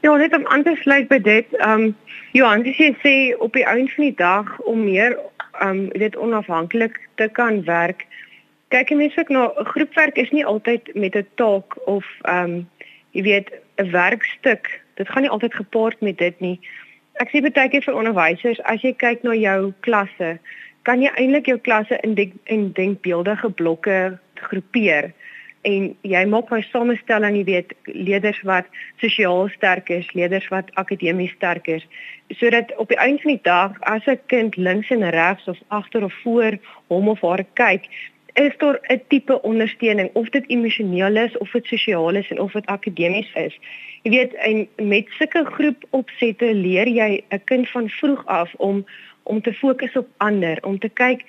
Ja, 0.01 0.15
net 0.15 0.35
om 0.35 0.47
aan 0.47 0.63
te 0.63 0.75
sluit 0.75 1.07
by 1.07 1.19
dit, 1.21 1.51
ehm 1.61 1.81
um, 1.81 1.95
Johan, 2.33 2.63
jy 2.65 2.87
sê 3.03 3.13
op 3.37 3.53
die 3.53 3.65
einde 3.69 3.91
van 3.93 4.03
die 4.07 4.15
dag 4.17 4.47
om 4.65 4.79
meer 4.83 5.13
ehm 5.59 5.67
um, 5.69 5.81
dit 5.89 6.15
onafhanklik 6.17 6.97
te 7.21 7.27
kan 7.37 7.59
werk. 7.67 8.07
Kyk, 8.73 8.95
mense 8.97 9.21
ek 9.21 9.29
nou 9.29 9.45
groepwerk 9.73 10.17
is 10.17 10.31
nie 10.33 10.45
altyd 10.45 10.89
met 10.95 11.15
'n 11.15 11.27
taak 11.35 11.77
of 11.85 12.07
ehm 12.21 12.43
um, 12.43 12.55
jy 13.11 13.21
weet 13.29 13.51
'n 13.77 13.91
werkstuk. 13.91 14.81
Dit 14.97 15.09
gaan 15.09 15.21
nie 15.21 15.31
altyd 15.31 15.53
gepaard 15.53 16.01
met 16.01 16.17
dit 16.17 16.39
nie. 16.39 16.59
Ek 17.21 17.29
sê 17.29 17.41
baie 17.41 17.69
keer 17.69 17.85
vir 17.85 17.99
onderwysers, 18.01 18.61
as 18.63 18.81
jy 18.81 18.93
kyk 18.93 19.23
na 19.23 19.33
jou 19.37 19.73
klasse, 19.79 20.39
kan 20.81 21.01
jy 21.01 21.11
eintlik 21.13 21.45
jou 21.45 21.57
klasse 21.57 21.97
in 22.01 22.13
denk, 22.13 22.33
in 22.43 22.71
denkbeeldige 22.73 23.49
blokke 23.49 24.17
groepeer 24.33 25.13
en 25.61 25.95
jy 26.01 26.25
maak 26.25 26.51
'n 26.51 26.63
samestelling, 26.71 27.35
jy 27.35 27.43
weet, 27.43 27.73
leerders 27.85 28.41
wat 28.41 28.65
sosiaal 28.97 29.49
sterk 29.49 29.89
is, 29.89 30.13
leerders 30.13 30.47
wat 30.47 30.71
akademies 30.73 31.31
sterk 31.31 31.67
is, 31.67 31.87
sodat 32.29 32.75
op 32.77 32.87
die 32.87 32.97
einde 32.97 33.21
van 33.21 33.31
die 33.31 33.43
dag 33.43 33.81
as 33.81 34.05
'n 34.05 34.19
kind 34.25 34.55
links 34.55 34.89
en 34.89 35.09
regs 35.09 35.47
of 35.47 35.59
agter 35.67 36.03
of 36.03 36.13
voor 36.23 36.57
hom 36.87 37.09
of 37.09 37.21
haar 37.21 37.45
kyk, 37.53 37.87
is 38.33 38.57
daar 38.57 38.79
'n 38.87 39.01
tipe 39.07 39.41
ondersteuning 39.41 40.09
of 40.13 40.29
dit 40.29 40.49
emosioneel 40.49 41.15
is 41.15 41.37
of 41.37 41.51
dit 41.51 41.65
sosiaal 41.65 42.15
is 42.15 42.29
en 42.29 42.39
of 42.39 42.51
dit 42.51 42.65
akademies 42.65 43.33
is. 43.33 43.59
Jy 44.03 44.11
weet, 44.11 44.33
en 44.33 44.67
met 44.87 45.05
sulke 45.09 45.45
groepopsette 45.45 46.53
leer 46.53 46.87
jy 46.87 47.23
'n 47.29 47.43
kind 47.43 47.69
van 47.69 47.89
vroeg 47.89 48.25
af 48.25 48.53
om 48.55 48.85
om 49.23 49.41
te 49.41 49.53
fokus 49.53 49.95
op 49.95 50.07
ander, 50.17 50.57
om 50.61 50.79
te 50.79 50.89
kyk 50.89 51.21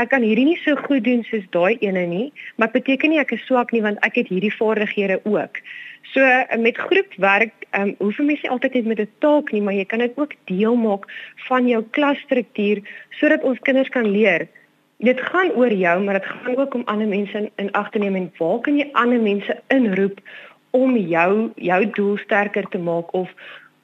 ek 0.00 0.10
kan 0.10 0.22
hierdie 0.26 0.46
nie 0.48 0.60
so 0.64 0.76
goed 0.86 1.04
doen 1.06 1.22
soos 1.28 1.44
daai 1.54 1.76
ene 1.80 2.06
nie, 2.10 2.32
maar 2.56 2.70
dit 2.72 2.82
beteken 2.82 3.10
nie 3.10 3.20
ek 3.22 3.34
is 3.36 3.44
swak 3.46 3.72
nie 3.72 3.82
want 3.84 3.98
ek 4.06 4.18
het 4.20 4.30
hierdie 4.32 4.54
vaardighede 4.54 5.20
ook. 5.24 5.60
So 6.12 6.20
met 6.60 6.76
groepwerk, 6.78 7.54
ehm 7.70 7.88
um, 7.88 7.94
hoef 7.98 8.18
jy 8.18 8.24
mens 8.24 8.42
nie 8.42 8.50
altyd 8.50 8.74
net 8.74 8.90
met 8.90 9.00
'n 9.00 9.08
taak 9.18 9.52
nie, 9.52 9.62
maar 9.62 9.74
jy 9.74 9.84
kan 9.84 9.98
dit 9.98 10.12
ook 10.16 10.34
deel 10.44 10.76
maak 10.76 11.06
van 11.48 11.68
jou 11.68 11.82
klasstruktuur 11.90 12.82
sodat 13.10 13.42
ons 13.42 13.58
kinders 13.58 13.88
kan 13.88 14.06
leer. 14.10 14.48
Dit 14.98 15.20
gaan 15.20 15.50
oor 15.52 15.72
jou, 15.72 16.02
maar 16.02 16.20
dit 16.20 16.26
gaan 16.26 16.56
ook 16.56 16.74
om 16.74 16.82
ander 16.86 17.08
mense 17.08 17.38
in, 17.38 17.50
in 17.56 17.72
ag 17.72 17.90
te 17.90 17.98
neem 17.98 18.16
en 18.16 18.32
waar 18.38 18.60
kan 18.60 18.78
jy 18.78 18.88
ander 18.92 19.20
mense 19.20 19.60
inroep 19.68 20.20
om 20.70 20.96
jou 20.96 21.52
jou 21.56 21.90
doel 21.90 22.16
sterker 22.16 22.68
te 22.68 22.78
maak 22.78 23.12
of 23.14 23.30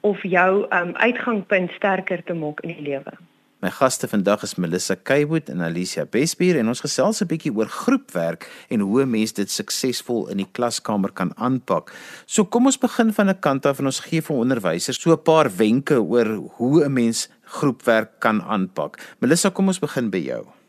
of 0.01 0.23
jou 0.23 0.65
um 0.69 0.95
uitgangspunt 0.95 1.71
sterker 1.71 2.23
te 2.23 2.33
maak 2.33 2.59
in 2.59 2.75
die 2.75 2.81
lewe. 2.81 3.13
My 3.61 3.69
gaste 3.69 4.07
vandag 4.09 4.41
is 4.41 4.55
Melissa 4.57 4.95
Keiboot 4.97 5.49
en 5.53 5.59
Alicia 5.61 6.07
Besbier 6.09 6.57
en 6.57 6.71
ons 6.71 6.79
gesels 6.81 7.21
'n 7.21 7.27
bietjie 7.29 7.53
oor 7.53 7.69
groepwerk 7.69 8.49
en 8.73 8.79
hoe 8.79 9.03
'n 9.03 9.11
mens 9.11 9.33
dit 9.33 9.51
suksesvol 9.51 10.29
in 10.29 10.37
die 10.37 10.49
klaskamer 10.51 11.11
kan 11.11 11.31
aanpak. 11.37 11.93
So 12.25 12.43
kom 12.43 12.65
ons 12.65 12.77
begin 12.77 13.13
van 13.13 13.29
'n 13.29 13.39
kant 13.39 13.65
af 13.65 13.79
en 13.79 13.85
ons 13.85 13.99
gee 13.99 14.21
vir 14.21 14.35
onderwysers 14.35 14.99
so 14.99 15.11
'n 15.11 15.21
paar 15.23 15.55
wenke 15.57 16.01
oor 16.01 16.25
hoe 16.57 16.85
'n 16.85 16.93
mens 16.93 17.29
groepwerk 17.43 18.19
kan 18.19 18.41
aanpak. 18.41 18.97
Melissa, 19.19 19.49
kom 19.49 19.67
ons 19.67 19.79
begin 19.79 20.09
by 20.09 20.17
jou. 20.17 20.60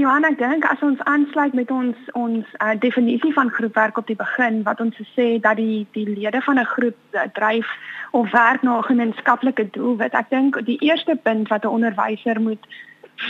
Johan, 0.00 0.24
ek 0.24 0.38
dink 0.40 0.64
as 0.64 0.80
ons 0.80 1.00
aansluit 1.10 1.52
met 1.52 1.70
ons 1.76 1.96
ons 2.16 2.52
uh, 2.64 2.72
definisie 2.80 3.32
van 3.36 3.50
groepwerk 3.52 3.98
op 4.00 4.06
die 4.08 4.16
begin 4.16 4.62
wat 4.64 4.78
ons 4.80 4.96
sê 5.12 5.26
dat 5.44 5.58
die 5.60 5.82
die 5.96 6.06
lede 6.08 6.40
van 6.46 6.60
'n 6.60 6.70
groep 6.70 6.96
uh, 7.12 7.26
dryf 7.36 7.68
of 8.16 8.30
werk 8.32 8.62
na 8.62 8.78
'n 8.78 8.88
gemeenskaplike 8.88 9.66
doel, 9.76 9.96
wat 9.96 10.14
ek 10.20 10.30
dink 10.30 10.56
die 10.64 10.78
eerste 10.88 11.16
punt 11.16 11.48
wat 11.48 11.64
'n 11.64 11.74
onderwyser 11.76 12.40
moet 12.40 12.64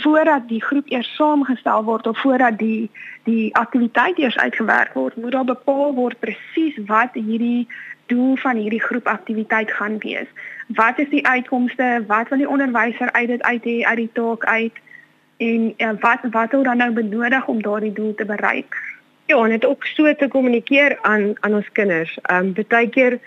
voordat 0.03 0.47
die 0.47 0.61
groep 0.63 0.87
eers 0.87 1.15
saamgestel 1.15 1.83
word 1.83 2.07
of 2.07 2.21
voordat 2.23 2.57
die 2.57 2.89
die 3.23 3.55
aktiwiteit 3.55 4.17
eers 4.17 4.37
uitgewerk 4.37 4.93
word, 4.93 5.15
moet 5.15 5.31
daar 5.31 5.51
bepaal 5.51 5.93
word 5.93 6.19
presies 6.19 6.77
wat 6.85 7.11
hierdie 7.13 7.67
doel 8.05 8.35
van 8.35 8.55
hierdie 8.55 8.85
groepaktiwiteit 8.87 9.71
gaan 9.71 9.97
wees. 9.99 10.29
Wat 10.67 10.99
is 10.99 11.09
die 11.09 11.27
uitkomste? 11.27 12.03
Wat 12.07 12.29
wil 12.29 12.37
die 12.37 12.49
onderwyser 12.49 13.11
uit 13.11 13.27
dit 13.27 13.43
uit 13.43 13.63
hê 13.63 13.83
uit 13.83 13.97
die 13.97 14.13
taak 14.13 14.45
uit? 14.45 14.79
En 15.41 15.73
uh, 15.77 15.93
wat 15.99 16.25
wat 16.31 16.51
word 16.53 16.67
dan 16.69 16.77
nou 16.77 16.91
benodig 16.93 17.47
om 17.47 17.61
daardie 17.61 17.93
doel 17.93 18.13
te 18.15 18.25
bereik? 18.25 18.77
Ja, 19.25 19.43
en 19.43 19.49
dit 19.49 19.65
ook 19.65 19.85
so 19.85 20.13
te 20.15 20.27
kommunikeer 20.27 20.97
aan 21.01 21.33
aan 21.39 21.53
ons 21.53 21.71
kinders. 21.71 22.17
Ehm 22.21 22.53
um, 22.57 22.65
baie 22.67 22.89
keer 22.89 23.19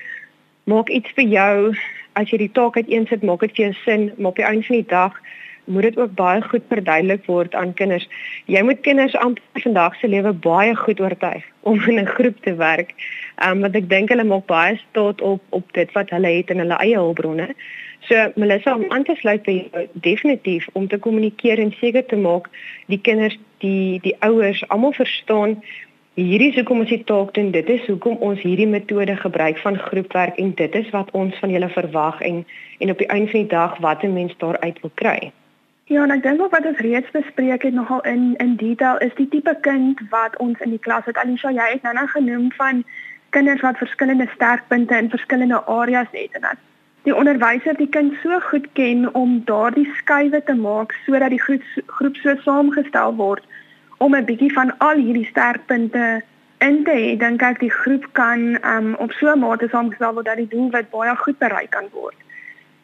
maak 0.65 0.89
iets 0.89 1.11
vir 1.17 1.25
jou 1.25 1.77
as 2.15 2.31
jy 2.31 2.39
die 2.45 2.53
taak 2.53 2.77
uiteensit, 2.77 3.23
maak 3.23 3.41
dit 3.41 3.57
vir 3.57 3.65
jou 3.65 3.75
sin, 3.83 4.13
maar 4.17 4.31
op 4.31 4.39
die 4.39 4.47
einde 4.47 4.67
van 4.67 4.77
die 4.77 4.91
dag 4.93 5.17
moet 5.65 5.83
dit 5.83 5.99
ook 5.99 6.13
baie 6.15 6.43
goed 6.43 6.63
verduidelik 6.69 7.25
word 7.27 7.55
aan 7.55 7.73
kinders. 7.75 8.05
Jy 8.53 8.63
moet 8.63 8.83
kinders 8.85 9.17
amper 9.17 9.65
vandag 9.65 9.97
se 9.97 10.09
lewe 10.09 10.33
baie 10.33 10.75
goed 10.77 11.01
oortuig 11.01 11.45
om 11.61 11.81
in 11.89 12.01
'n 12.01 12.15
groep 12.17 12.43
te 12.43 12.55
werk. 12.55 12.95
Ehm 13.37 13.51
um, 13.51 13.61
want 13.61 13.77
ek 13.77 13.89
dink 13.89 14.09
hulle 14.09 14.25
maak 14.25 14.47
baie 14.47 14.77
staat 14.91 15.21
op 15.21 15.43
op 15.49 15.73
dit 15.73 15.93
wat 15.93 16.11
hulle 16.11 16.37
het 16.37 16.51
in 16.51 16.59
hulle 16.59 16.79
eie 16.79 16.97
hulpbronne. 16.97 17.55
So 18.09 18.33
Melissa 18.35 18.75
om 18.75 18.85
aan 18.89 19.05
te 19.05 19.15
sluit 19.17 19.43
by 19.43 19.53
jou, 19.57 19.87
definitief 19.93 20.69
om 20.73 20.89
te 20.89 20.99
kommunikeer 20.99 21.59
en 21.59 21.73
seker 21.81 22.05
te 22.07 22.17
maak 22.17 22.51
die 22.93 23.01
kinders, 23.01 23.39
die 23.65 24.01
die 24.05 24.17
ouers 24.21 24.61
almal 24.69 24.93
verstaan 24.93 25.57
hierdie 26.15 26.51
is 26.53 26.59
hoekom 26.61 26.83
ons 26.85 26.93
die 26.93 27.05
taak 27.05 27.33
doen. 27.35 27.51
Dit 27.55 27.71
is 27.73 27.87
hoekom 27.89 28.21
ons 28.23 28.43
hierdie 28.43 28.69
metode 28.71 29.17
gebruik 29.19 29.59
van 29.63 29.79
groepwerk 29.79 30.37
en 30.39 30.53
dit 30.55 30.75
is 30.75 30.91
wat 30.95 31.11
ons 31.11 31.39
van 31.43 31.51
julle 31.51 31.71
verwag 31.75 32.21
en 32.21 32.45
en 32.79 32.91
op 32.91 33.01
die 33.01 33.09
einde 33.09 33.31
van 33.31 33.47
die 33.47 33.55
dag 33.55 33.79
wat 33.87 34.05
'n 34.05 34.13
mens 34.13 34.37
daaruit 34.39 34.81
wil 34.81 34.93
kry. 34.95 35.33
Ja, 35.85 36.03
en 36.03 36.11
ek 36.11 36.23
dink 36.23 36.51
wat 36.51 36.67
ons 36.67 36.79
reeds 36.79 37.11
bespreek 37.11 37.63
het 37.63 37.75
nogal 37.75 38.01
in 38.01 38.35
in 38.37 38.57
detail 38.57 38.99
is 38.99 39.15
die 39.15 39.29
tipe 39.29 39.57
kind 39.61 40.01
wat 40.11 40.37
ons 40.39 40.61
in 40.61 40.71
die 40.71 40.79
klas 40.79 41.05
het. 41.05 41.17
Alisha, 41.17 41.51
jy 41.51 41.73
het 41.73 41.83
nou 41.83 41.95
nou 41.95 42.07
genoem 42.07 42.53
van 42.53 42.85
kinders 43.31 43.61
wat 43.61 43.79
verskillende 43.79 44.29
sterkpunte 44.35 44.97
in 44.97 45.11
verskillende 45.11 45.65
areas 45.65 46.09
het 46.11 46.33
en 46.33 46.41
dat 46.41 46.57
die 47.05 47.15
onderwyser 47.15 47.77
die 47.77 47.89
kind 47.89 48.15
so 48.23 48.41
goed 48.49 48.67
ken 48.73 49.09
om 49.15 49.41
daardie 49.49 49.89
skuwe 50.01 50.41
te 50.45 50.55
maak 50.57 50.95
sodat 51.07 51.35
die 51.35 51.41
groep, 51.41 51.65
groep 51.99 52.17
so 52.17 52.35
saamgestel 52.45 53.17
word 53.21 53.45
om 53.99 54.17
'n 54.17 54.25
bietjie 54.25 54.53
van 54.53 54.73
al 54.79 54.97
hierdie 54.97 55.29
sterkpunte 55.29 56.23
in 56.59 56.85
te 56.85 56.91
hê, 56.91 57.17
dink 57.19 57.43
ek 57.43 57.61
die 57.61 57.71
groep 57.71 58.07
kan 58.13 58.59
um, 58.65 58.95
op 58.95 59.13
so 59.13 59.33
'n 59.33 59.39
mate 59.39 59.69
saamgestel 59.69 60.15
word 60.15 60.27
dat 60.27 60.37
die 60.37 60.49
doel 60.49 60.71
wat 60.71 60.91
baie 60.91 61.17
goed 61.17 61.39
bereik 61.39 61.71
kan 61.71 61.89
word. 61.93 62.17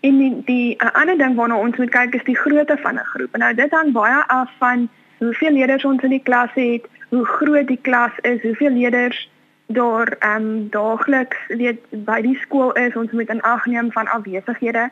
En 0.00 0.18
die 0.18 0.42
die 0.44 0.80
ander 0.92 1.18
ding 1.18 1.34
waarna 1.36 1.56
ons 1.56 1.76
moet 1.76 1.90
kyk 1.90 2.14
is 2.14 2.24
die 2.24 2.36
grootte 2.36 2.76
van 2.76 2.94
'n 2.94 3.10
groep. 3.12 3.36
Nou 3.36 3.54
dit 3.54 3.70
hang 3.70 3.92
baie 3.92 4.22
af 4.26 4.50
van 4.58 4.88
hoeveel 5.18 5.52
leerders 5.52 5.84
ons 5.84 6.02
in 6.02 6.10
die 6.10 6.26
klas 6.28 6.50
het, 6.54 6.84
hoe 7.08 7.24
groot 7.24 7.66
die 7.66 7.80
klas 7.82 8.12
is, 8.22 8.42
hoeveel 8.42 8.70
leerders 8.70 9.28
daar 9.72 10.08
ehm 10.18 10.42
um, 10.42 10.68
daagliks 10.70 11.36
weet 11.48 11.80
by 11.90 12.20
die 12.20 12.38
skool 12.42 12.72
is 12.72 12.96
ons 12.96 13.12
moet 13.12 13.28
in 13.28 13.42
ag 13.42 13.66
neem 13.66 13.92
van 13.92 14.08
afwesighede. 14.08 14.90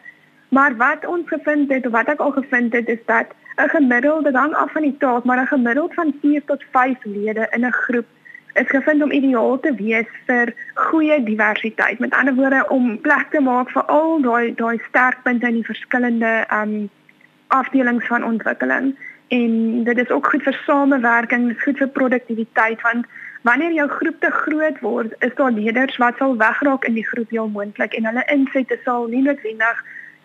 Maar 0.49 0.77
wat 0.77 1.07
ons 1.07 1.29
gevind 1.29 1.73
het 1.73 1.87
of 1.87 1.93
wat 1.93 2.09
ek 2.09 2.21
al 2.21 2.31
gevind 2.31 2.73
het 2.73 2.89
is 2.89 3.03
dat 3.07 3.35
'n 3.57 3.69
gemiddelde 3.69 4.31
dan 4.31 4.55
af 4.55 4.73
van 4.73 4.83
die 4.83 4.97
taak, 4.99 5.25
maar 5.25 5.41
'n 5.41 5.47
gemiddeld 5.47 5.95
van 5.95 6.15
4 6.21 6.43
tot 6.45 6.65
5 6.73 7.05
lede 7.05 7.49
in 7.51 7.65
'n 7.67 7.73
groep 7.73 8.07
is 8.55 8.69
gevind 8.69 9.03
om 9.03 9.11
ideaal 9.11 9.61
te 9.61 9.75
wees 9.75 10.07
vir 10.27 10.55
goeie 10.75 11.23
diversiteit. 11.23 11.99
Met 11.99 12.15
ander 12.15 12.35
woorde 12.35 12.69
om 12.69 13.01
plek 13.01 13.27
te 13.31 13.41
maak 13.41 13.71
vir 13.71 13.83
al 13.83 14.21
daai 14.21 14.55
daai 14.55 14.79
sterkpunte 14.89 15.47
in 15.47 15.55
die 15.55 15.71
verskillende 15.73 16.45
ehm 16.49 16.75
um, 16.75 16.91
afdelings 17.49 18.07
van 18.07 18.25
ontwikkeling. 18.25 18.97
En 19.29 19.85
dit 19.85 19.99
is 19.99 20.11
ook 20.11 20.27
goed 20.27 20.43
vir 20.43 20.61
samewerking, 20.67 21.63
goed 21.63 21.79
vir 21.79 21.89
produktiwiteit 21.89 22.81
want 22.81 23.07
Wanneer 23.49 23.73
jou 23.73 23.89
groep 23.89 24.21
te 24.21 24.31
groot 24.31 24.81
word, 24.81 25.15
is 25.19 25.35
daar 25.35 25.51
leerders 25.51 25.97
wat 25.97 26.17
sal 26.21 26.37
wegraak 26.37 26.85
in 26.85 26.99
die 26.99 27.07
groep 27.07 27.31
heel 27.31 27.47
moontlik 27.49 27.95
en 27.97 28.05
hulle 28.05 28.25
insette 28.35 28.77
sal 28.85 29.07
nie 29.09 29.23
noodwendig 29.25 29.79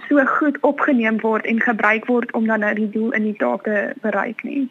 so 0.09 0.25
goed 0.31 0.57
opgeneem 0.67 1.21
word 1.21 1.45
en 1.47 1.61
gebruik 1.63 2.09
word 2.11 2.33
om 2.35 2.49
dan 2.51 2.59
nou 2.65 2.73
die 2.75 2.89
doel 2.91 3.13
in 3.15 3.29
die 3.29 3.37
taak 3.39 3.63
te 3.63 3.93
bereik 4.03 4.43
nie. 4.43 4.65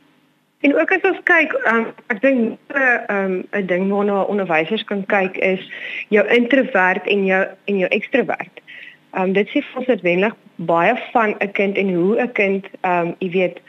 En 0.60 0.76
ook 0.76 0.92
as 0.92 1.08
ons 1.08 1.22
kyk, 1.30 1.56
um, 1.72 1.86
ek 2.12 2.20
dink 2.20 2.58
'n 2.76 3.14
um, 3.14 3.34
'n 3.56 3.66
ding 3.72 3.88
waarna 3.88 4.20
onderwysers 4.34 4.84
kan 4.84 5.06
kyk 5.06 5.40
is 5.40 5.64
jou 6.08 6.26
introvert 6.28 7.06
en 7.06 7.24
jou 7.24 7.42
en 7.64 7.78
jou 7.78 7.88
ekstrovert. 7.88 8.60
Um 9.16 9.32
dit 9.32 9.48
sê 9.48 9.64
vir 9.64 9.80
ons 9.80 9.88
noodwendig 9.88 10.36
baie 10.56 10.94
van 11.12 11.34
'n 11.40 11.52
kind 11.52 11.76
en 11.76 11.94
hoe 11.94 12.20
'n 12.20 12.32
kind 12.32 12.68
um 12.84 13.16
jy 13.18 13.30
weet 13.30 13.64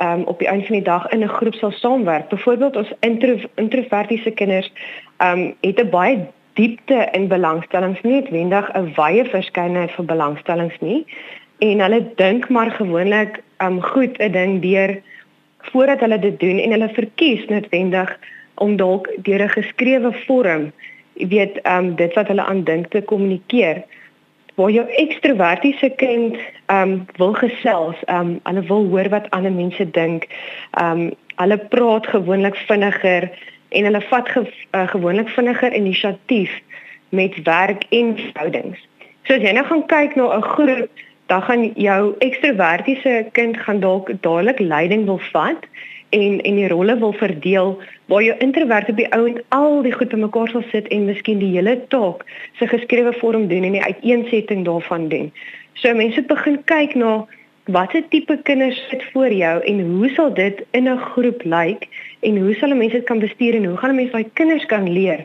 um, 0.00 0.22
op 0.22 0.38
die 0.38 0.48
einde 0.48 0.66
van 0.66 0.74
die 0.74 0.84
dag 0.84 1.08
in 1.08 1.22
'n 1.22 1.28
groep 1.28 1.54
sal 1.54 1.70
saamwerk. 1.70 2.28
Byvoorbeeld 2.28 2.76
ons 2.76 2.92
intro, 3.00 3.36
introvertiese 3.54 4.30
kinders 4.30 4.72
um 5.18 5.54
het 5.60 5.80
'n 5.80 5.90
baie 5.90 6.26
diepte 6.52 7.08
in 7.12 7.28
belangstellings, 7.28 8.00
nie 8.00 8.12
noodwendig 8.12 8.70
'n 8.74 8.92
wye 8.96 9.24
verskeidenheid 9.24 9.92
van 9.92 10.06
belangstellings 10.06 10.78
nie. 10.80 11.06
En 11.58 11.80
hulle 11.80 12.12
dink 12.14 12.48
maar 12.48 12.70
gewoonlik 12.70 13.42
um 13.58 13.82
goed 13.82 14.18
'n 14.18 14.32
ding 14.32 14.62
deur 14.62 15.00
voordat 15.58 16.00
hulle 16.00 16.18
dit 16.18 16.40
doen 16.40 16.58
en 16.58 16.70
hulle 16.70 16.88
verkies 16.88 17.46
noodwendig 17.46 18.18
om 18.54 18.76
dalk 18.76 19.08
deur 19.16 19.42
'n 19.42 19.48
geskrewe 19.48 20.12
vorm, 20.26 20.72
weet, 21.14 21.66
um 21.66 21.94
dit 21.94 22.14
wat 22.14 22.28
hulle 22.28 22.44
aan 22.44 22.64
dink 22.64 22.86
te 22.86 23.02
kommunikeer 23.02 23.82
waar 24.54 24.70
jou 24.70 24.86
ekstrovertiese 25.00 25.90
kind 25.96 26.36
ehm 26.66 26.90
um, 26.90 27.06
wil 27.16 27.32
gesels, 27.32 27.96
ehm 28.04 28.18
um, 28.20 28.40
hulle 28.42 28.62
wil 28.66 28.88
hoor 28.88 29.08
wat 29.08 29.30
ander 29.30 29.52
mense 29.52 29.90
dink. 29.90 30.28
Ehm 30.70 31.00
um, 31.00 31.10
hulle 31.36 31.58
praat 31.58 32.06
gewoonlik 32.06 32.56
vinniger 32.56 33.30
en 33.68 33.84
hulle 33.84 34.00
vat 34.00 34.28
ge, 34.28 34.42
uh, 34.70 34.88
gewoonlik 34.88 35.28
vinniger 35.28 35.72
inisiatief 35.74 36.60
met 37.08 37.42
werk 37.42 37.84
en 37.88 38.16
verhoudings. 38.18 38.88
So 39.22 39.34
as 39.34 39.42
jy 39.42 39.52
nou 39.52 39.64
gaan 39.64 39.86
kyk 39.86 40.16
na 40.16 40.36
'n 40.36 40.42
groep, 40.42 40.88
dan 41.26 41.42
gaan 41.42 41.72
jou 41.74 42.14
ekstrovertiese 42.18 43.28
kind 43.32 43.56
gaan 43.56 43.80
dalk 43.80 44.12
dadelik 44.20 44.58
leiding 44.58 45.04
wil 45.04 45.20
vat 45.32 45.66
en 46.12 46.40
en 46.40 46.56
die 46.60 46.68
rolle 46.68 46.96
wil 47.00 47.12
verdeel 47.12 47.70
waar 48.12 48.22
jou 48.22 48.38
introvert 48.44 48.88
op 48.92 48.96
die 49.00 49.08
ou 49.16 49.26
en 49.28 49.38
al 49.56 49.82
die 49.86 49.92
goed 49.92 50.10
bymekaar 50.12 50.50
sal 50.52 50.64
sit 50.70 50.88
en 50.88 51.06
miskien 51.08 51.40
die 51.40 51.52
hele 51.54 51.78
taak 51.94 52.26
se 52.60 52.68
geskrewe 52.68 53.12
vorm 53.20 53.46
doen 53.48 53.64
en 53.68 53.78
die 53.78 53.84
uiteensetting 53.84 54.64
daarvan 54.68 55.08
doen. 55.08 55.30
So 55.80 55.94
mense 55.96 56.24
begin 56.28 56.58
kyk 56.68 56.94
na 57.00 57.14
watter 57.76 58.02
tipe 58.10 58.36
kinders 58.42 58.80
sit 58.90 59.04
voor 59.12 59.32
jou 59.32 59.54
en 59.72 59.80
hoe 59.88 60.10
sal 60.16 60.34
dit 60.34 60.64
in 60.70 60.88
'n 60.88 60.98
groep 60.98 61.44
lyk 61.44 61.88
en 62.20 62.36
hoe 62.36 62.54
sal 62.54 62.74
mense 62.74 62.96
dit 62.96 63.08
kan 63.10 63.18
bestuur 63.18 63.54
en 63.54 63.64
hoe 63.64 63.76
gaan 63.76 63.94
mense 63.94 64.12
daai 64.12 64.30
kinders 64.34 64.66
kan 64.66 64.92
leer 64.92 65.24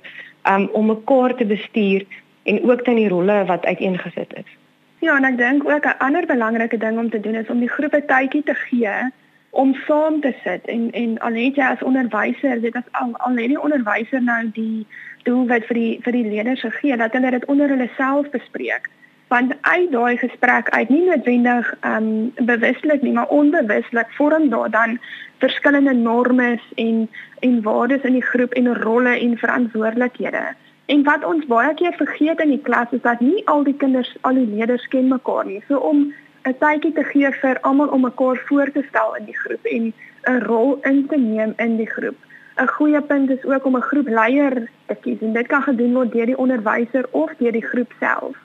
um, 0.50 0.70
om 0.74 0.86
mekaar 0.86 1.36
te 1.36 1.46
bestuur 1.46 2.06
en 2.44 2.64
ook 2.70 2.86
dan 2.86 2.96
die 2.96 3.10
rolle 3.10 3.46
wat 3.46 3.66
uiteengesit 3.66 4.34
is. 4.34 4.52
Ja, 5.00 5.18
en 5.18 5.24
ek 5.24 5.38
dink 5.38 5.70
ook 5.70 5.86
'n 5.86 5.98
ander 5.98 6.26
belangrike 6.26 6.78
ding 6.78 6.98
om 6.98 7.10
te 7.10 7.20
doen 7.20 7.36
is 7.36 7.50
om 7.50 7.60
die 7.60 7.70
groepe 7.70 8.06
tydjie 8.06 8.44
te 8.44 8.54
gee 8.54 9.12
om 9.58 9.74
saam 9.88 10.22
te 10.22 10.34
sit 10.44 10.66
en 10.74 10.90
en 10.92 11.18
al 11.26 11.40
het 11.42 11.58
jy 11.58 11.70
as 11.72 11.86
onderwyser 11.92 12.62
dit 12.62 12.76
as 12.76 12.92
al 13.02 13.16
al 13.28 13.42
het 13.42 13.54
die 13.54 13.62
onderwyser 13.62 14.22
nou 14.22 14.42
die 14.60 14.86
doelwit 15.30 15.66
vir 15.70 15.82
die 15.82 15.94
vir 16.06 16.20
die 16.20 16.28
leerders 16.34 16.62
gegee 16.68 16.98
dat 17.04 17.18
hulle 17.18 17.34
dit 17.40 17.50
onder 17.54 17.74
hulle 17.74 17.90
self 17.98 18.30
bespreek 18.36 18.92
Want 19.28 19.54
uit 19.62 19.92
daai 19.92 20.18
gesprek 20.18 20.70
uit 20.70 20.90
nie 20.90 21.04
noodwendig 21.04 21.74
ehm 21.80 22.06
um, 22.10 22.46
bewuslik 22.48 23.02
nie, 23.02 23.12
maar 23.12 23.28
onbewuslik 23.28 24.14
vorm 24.16 24.50
daar 24.50 24.70
dan 24.72 25.00
verskillende 25.38 25.94
normes 25.94 26.62
en 26.76 27.10
en 27.40 27.62
waardes 27.62 28.02
in 28.02 28.14
die 28.14 28.28
groep 28.30 28.54
en 28.54 28.76
rolle 28.76 29.20
en 29.20 29.38
verantwoordelikhede. 29.38 30.44
En 30.86 31.04
wat 31.04 31.26
ons 31.26 31.46
baie 31.46 31.74
keer 31.74 31.94
vergeet 31.98 32.40
in 32.40 32.50
die 32.56 32.62
klas 32.62 32.88
is 32.92 33.02
dat 33.02 33.20
nie 33.20 33.44
al 33.46 33.64
die 33.64 33.76
kinders, 33.76 34.16
al 34.22 34.40
die 34.40 34.48
leerders 34.48 34.88
ken 34.88 35.08
mekaar 35.08 35.46
nie. 35.46 35.64
So 35.68 35.78
om 35.78 36.14
'n 36.48 36.56
tydjie 36.64 36.94
te 36.94 37.04
gee 37.04 37.32
vir 37.42 37.60
almal 37.62 37.90
om 37.96 38.02
mekaar 38.02 38.38
voor 38.48 38.72
te 38.72 38.84
stel 38.90 39.16
in 39.20 39.26
die 39.26 39.38
groep 39.38 39.66
en 39.66 39.94
'n 40.32 40.40
rol 40.44 40.80
in 40.82 41.08
te 41.08 41.18
neem 41.18 41.54
in 41.58 41.78
die 41.78 41.90
groep. 41.90 42.20
'n 42.58 42.68
Goeie 42.68 43.02
punt 43.02 43.30
is 43.30 43.46
ook 43.46 43.66
om 43.66 43.76
'n 43.76 43.90
groepleier 43.90 44.54
te 44.86 44.96
kies 45.02 45.22
en 45.22 45.34
dit 45.34 45.48
kan 45.48 45.62
gedoen 45.62 45.94
word 45.94 46.12
deur 46.12 46.26
die 46.26 46.38
onderwyser 46.38 47.06
of 47.12 47.32
deur 47.38 47.52
die 47.52 47.68
groep 47.72 47.92
self. 48.00 48.36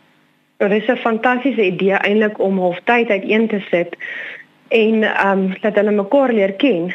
Dit 0.56 0.70
is 0.70 0.88
'n 0.88 0.96
fantastiese 0.96 1.64
idee 1.64 1.94
eintlik 1.94 2.38
om 2.38 2.58
halftyd 2.58 3.08
uiteen 3.08 3.48
te 3.48 3.60
sit 3.70 3.96
en 4.68 5.02
ehm 5.02 5.38
um, 5.38 5.54
dat 5.60 5.74
hulle 5.74 5.90
mekaar 5.90 6.32
leer 6.32 6.52
ken. 6.52 6.94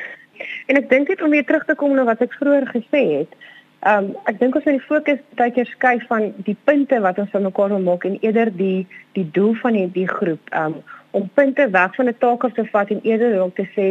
En 0.65 0.75
ek 0.75 0.89
dink 0.89 1.07
dit 1.07 1.21
om 1.21 1.29
weer 1.29 1.45
terug 1.45 1.65
te 1.65 1.75
kom 1.75 1.95
na 1.95 2.03
wat 2.03 2.21
ek 2.21 2.33
vroeër 2.33 2.65
gesê 2.75 3.03
het. 3.17 3.31
Ehm 3.79 4.03
um, 4.03 4.15
ek 4.25 4.39
dink 4.39 4.55
ons 4.55 4.63
moet 4.63 4.77
die 4.79 4.87
fokus 4.87 5.19
baie 5.35 5.51
keer 5.51 5.65
skuif 5.65 6.07
van 6.07 6.33
die 6.37 6.57
punte 6.63 6.99
wat 6.99 7.17
ons 7.17 7.29
van 7.29 7.41
mekaar 7.41 7.69
wil 7.69 7.83
maak 7.85 8.03
en 8.03 8.17
eerder 8.21 8.49
die 8.57 8.87
die 9.11 9.29
doel 9.31 9.53
van 9.53 9.73
die 9.73 9.91
die 9.91 10.07
groep 10.07 10.49
ehm 10.49 10.65
um, 10.65 10.83
om 11.17 11.29
punte 11.33 11.69
weg 11.69 11.95
van 11.95 12.07
'n 12.07 12.17
taak 12.23 12.43
af 12.43 12.53
te 12.53 12.65
vat 12.71 12.89
en 12.89 12.99
eerder 13.03 13.41
om 13.43 13.53
te 13.53 13.65
sê 13.75 13.87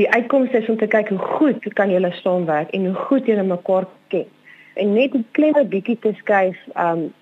die 0.00 0.10
uitkomste 0.10 0.58
is 0.58 0.68
om 0.68 0.78
te 0.78 0.86
kyk 0.86 1.08
hoe 1.08 1.26
goed 1.38 1.72
kan 1.78 1.90
julle 1.90 2.12
saamwerk 2.22 2.70
en 2.74 2.86
hoe 2.86 2.98
goed 3.06 3.26
julle 3.26 3.42
mekaar 3.42 3.86
ken. 4.08 4.26
En 4.74 4.92
net 4.92 5.14
'n 5.14 5.26
klein 5.30 5.68
bietjie 5.68 5.98
te 5.98 6.12
skuif 6.22 6.58
um, 6.76 7.12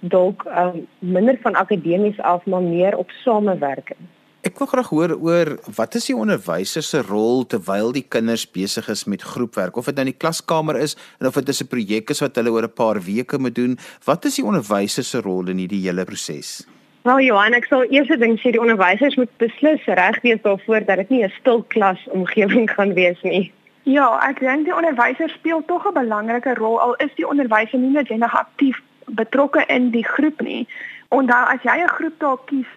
dalk 0.00 0.44
um, 0.44 0.86
minder 0.98 1.38
van 1.42 1.54
akademies 1.54 2.20
af 2.20 2.44
maar 2.46 2.62
meer 2.62 2.96
op 2.96 3.10
samewerking. 3.10 4.00
Ek 4.40 4.58
wil 4.58 4.66
graag 4.66 4.88
hoor 4.88 5.12
oor 5.20 5.48
wat 5.76 5.94
is 5.94 6.06
die 6.08 6.16
onderwyser 6.16 6.82
se 6.82 7.02
rol 7.04 7.44
terwyl 7.44 7.92
die 7.92 8.06
kinders 8.08 8.46
besig 8.50 8.88
is 8.88 9.04
met 9.04 9.22
groepwerk 9.22 9.76
of 9.76 9.84
dit 9.84 9.94
nou 9.94 10.06
in 10.06 10.12
die 10.12 10.20
klaskamer 10.22 10.76
is 10.80 10.96
en 11.20 11.26
of 11.26 11.34
dit 11.34 11.60
'n 11.60 11.66
projek 11.68 12.10
is 12.10 12.20
wat 12.20 12.36
hulle 12.36 12.50
oor 12.50 12.64
'n 12.64 12.72
paar 12.72 13.00
weke 13.00 13.38
moet 13.38 13.54
doen. 13.54 13.78
Wat 14.04 14.24
is 14.24 14.34
die 14.34 14.44
onderwyser 14.44 15.04
se 15.04 15.20
rol 15.20 15.48
in 15.48 15.58
hierdie 15.58 15.84
hele 15.84 16.04
proses? 16.04 16.66
Wel 17.02 17.20
Johan, 17.20 17.54
ek 17.56 17.64
sal 17.64 17.86
eers 17.88 18.10
ding 18.20 18.34
sê 18.40 18.50
die 18.52 18.60
onderwysers 18.60 19.14
moet 19.16 19.30
beslis 19.40 19.84
reg 19.88 20.18
wees 20.20 20.40
daarvoor 20.44 20.84
dat 20.84 20.98
dit 21.00 21.08
nie 21.08 21.22
'n 21.24 21.32
stil 21.40 21.62
klas 21.72 22.00
omgewing 22.12 22.68
gaan 22.74 22.92
wees 22.94 23.20
nie. 23.22 23.52
Ja, 23.88 24.20
ek 24.28 24.40
dink 24.40 24.66
die 24.68 24.76
onderwyser 24.76 25.30
speel 25.32 25.64
tog 25.64 25.86
'n 25.88 25.96
belangrike 25.96 26.54
rol 26.54 26.80
al 26.80 26.94
is 26.94 27.14
die 27.16 27.28
onderwyser 27.28 27.78
nie 27.78 27.90
noodwendig 27.90 28.34
aktief 28.36 28.82
betrokke 29.06 29.64
in 29.66 29.90
die 29.90 30.04
groep 30.04 30.40
nie. 30.40 30.68
Onthou 31.08 31.44
as 31.48 31.62
jy 31.62 31.80
'n 31.80 31.88
groep 31.88 32.18
dalk 32.18 32.46
kies, 32.46 32.68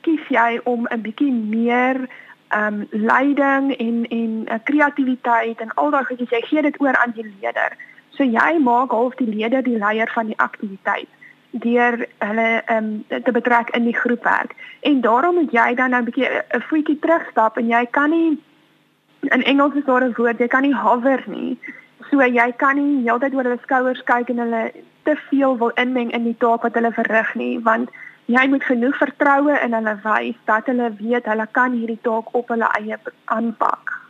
kies 0.00 0.28
jy 0.28 0.60
om 0.64 0.86
'n 0.86 1.02
bietjie 1.02 1.32
meer 1.32 2.06
ehm 2.48 2.66
um, 2.74 2.86
leiding 2.90 3.76
en 3.76 4.06
en 4.08 4.46
uh, 4.46 4.58
kreatiwiteit 4.64 5.60
en 5.60 5.74
al 5.74 5.90
daai 5.90 6.04
goedjies 6.04 6.30
jy 6.30 6.40
gee 6.40 6.62
dit 6.62 6.80
oor 6.80 6.96
aan 6.96 7.12
die 7.16 7.26
leier. 7.26 7.74
So 8.10 8.22
jy 8.22 8.58
maak 8.58 8.90
half 8.90 9.14
die 9.14 9.34
leier 9.34 9.62
die 9.62 9.78
leier 9.78 10.10
van 10.14 10.26
die 10.26 10.38
aktiwiteit 10.38 11.10
deur 11.52 12.06
hulle 12.18 12.62
ehm 12.64 13.04
um, 13.08 13.22
te 13.22 13.32
betrek 13.32 13.70
in 13.70 13.84
die 13.84 13.96
groepwerk. 13.96 14.54
En 14.80 15.00
daarom 15.00 15.34
moet 15.34 15.52
jy 15.52 15.74
dan 15.74 15.90
nou 15.90 16.02
'n 16.02 16.04
bietjie 16.04 16.28
'n 16.28 16.62
voetjie 16.68 16.98
terugstap 16.98 17.56
en 17.56 17.66
jy 17.66 17.86
kan 17.90 18.10
nie 18.10 18.40
in 19.20 19.42
Engels 19.42 19.74
is 19.74 19.84
daar 19.84 20.04
'n 20.04 20.14
woord, 20.16 20.38
jy 20.38 20.46
kan 20.48 20.62
nie 20.62 20.74
hover 20.74 21.22
nie. 21.26 21.58
So 22.10 22.22
jy 22.22 22.52
kan 22.56 22.76
nie 22.76 23.02
heeltyd 23.02 23.34
oor 23.34 23.42
hulle 23.42 23.58
skouers 23.62 24.02
kyk 24.04 24.28
en 24.28 24.38
hulle 24.38 24.72
te 25.02 25.16
veel 25.28 25.58
wil 25.58 25.70
inmeng 25.74 26.10
in 26.10 26.24
die 26.24 26.36
taak 26.38 26.62
wat 26.62 26.74
hulle 26.74 26.92
verrig 26.92 27.34
nie 27.34 27.60
want 27.60 27.90
jy 28.24 28.46
moet 28.48 28.64
genoeg 28.64 28.96
vertroue 28.96 29.58
in 29.64 29.74
hulle 29.74 29.96
wys 30.04 30.36
dat 30.44 30.66
hulle 30.66 30.92
weet 30.98 31.26
hulle 31.26 31.46
kan 31.50 31.72
hierdie 31.72 31.98
taak 32.02 32.34
op 32.34 32.48
hulle 32.48 32.68
eie 32.78 32.98
aanpak. 33.24 34.01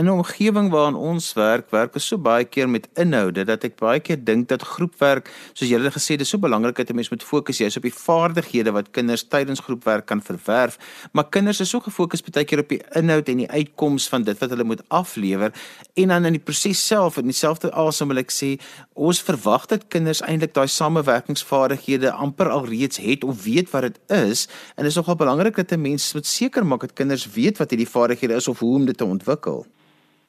In 0.00 0.06
'n 0.06 0.10
omgewing 0.10 0.70
waarin 0.70 0.94
ons 0.94 1.32
werk, 1.32 1.70
werk 1.70 1.94
ons 1.94 2.06
so 2.06 2.18
baie 2.18 2.44
keer 2.44 2.68
met 2.68 2.88
inhoude 2.98 3.44
dat 3.44 3.64
ek 3.64 3.76
baie 3.78 4.00
keer 4.00 4.18
dink 4.18 4.48
dat 4.48 4.62
groepwerk, 4.62 5.30
soos 5.52 5.68
julle 5.70 5.90
gesê 5.94 6.16
dis 6.18 6.28
so 6.28 6.38
belangrik 6.38 6.74
dat 6.74 6.90
'n 6.90 6.94
mens 6.94 7.10
moet 7.10 7.22
fokus 7.22 7.58
jy's 7.58 7.76
op 7.76 7.82
die 7.86 7.94
vaardighede 7.94 8.72
wat 8.72 8.90
kinders 8.90 9.22
tydens 9.22 9.60
groepwerk 9.60 10.06
kan 10.06 10.20
verwerf, 10.20 10.78
maar 11.12 11.28
kinders 11.30 11.60
is 11.60 11.70
so 11.70 11.78
gefokus 11.80 12.22
baie 12.22 12.44
keer 12.44 12.58
op 12.58 12.68
die 12.68 12.82
inhoud 12.90 13.28
en 13.28 13.36
die 13.36 13.48
uitkoms 13.50 14.08
van 14.08 14.24
dit 14.24 14.38
wat 14.38 14.50
hulle 14.50 14.64
moet 14.64 14.82
aflewer 14.88 15.52
en 15.94 16.08
dan 16.08 16.24
in 16.24 16.32
die 16.32 16.42
proses 16.42 16.86
self 16.86 17.16
in 17.16 17.26
dieselfde 17.26 17.70
asem 17.70 18.08
wil 18.08 18.18
ek 18.18 18.32
sê, 18.32 18.58
ons 18.94 19.22
verwag 19.22 19.66
dat 19.66 19.88
kinders 19.88 20.22
eintlik 20.22 20.54
daai 20.54 20.66
samewerkingsvaardighede 20.66 22.10
amper 22.10 22.48
alreeds 22.48 22.96
het 22.96 23.24
of 23.24 23.44
weet 23.44 23.70
wat 23.70 23.82
dit 23.82 23.98
is 24.10 24.48
en 24.74 24.82
dit 24.82 24.90
is 24.90 24.96
nogal 24.96 25.14
belangrik 25.14 25.54
dat 25.54 25.70
'n 25.72 25.80
mens 25.80 26.14
moet 26.14 26.26
seker 26.26 26.66
maak 26.66 26.80
dat 26.80 26.94
kinders 26.94 27.30
weet 27.30 27.58
wat 27.58 27.70
hierdie 27.70 27.88
vaardighede 27.88 28.34
is 28.34 28.48
of 28.48 28.58
hoe 28.58 28.74
om 28.74 28.86
dit 28.86 28.96
te 28.96 29.04
ontwikkel. 29.04 29.66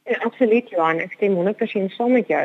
Ja, 0.05 0.17
absoluut 0.21 0.69
Johan, 0.69 0.99
ek 1.01 1.15
stem 1.17 1.33
100% 1.33 1.93
saam 1.95 2.11
met 2.13 2.27
jou. 2.29 2.43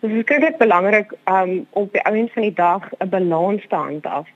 Dit 0.00 0.10
is 0.10 0.24
baie 0.26 0.48
belangrik 0.58 1.12
um 1.30 1.52
om 1.78 1.84
by 1.92 2.00
ouens 2.10 2.32
van 2.34 2.42
die 2.42 2.56
dag 2.58 2.88
'n 2.98 3.08
balans 3.12 3.62
te 3.68 3.76
handhaaf. 3.76 4.26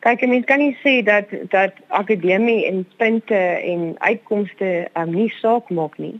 Kyk, 0.00 0.20
jy 0.20 0.28
mens 0.28 0.46
kan 0.48 0.58
nie 0.58 0.76
sê 0.84 0.94
dat 1.04 1.28
dat 1.50 1.74
akademie 1.88 2.64
en 2.66 2.86
punte 2.96 3.42
en 3.72 3.94
uitkomste 3.98 4.88
um 4.96 5.12
nie 5.12 5.28
saak 5.28 5.68
maak 5.68 5.98
nie. 5.98 6.16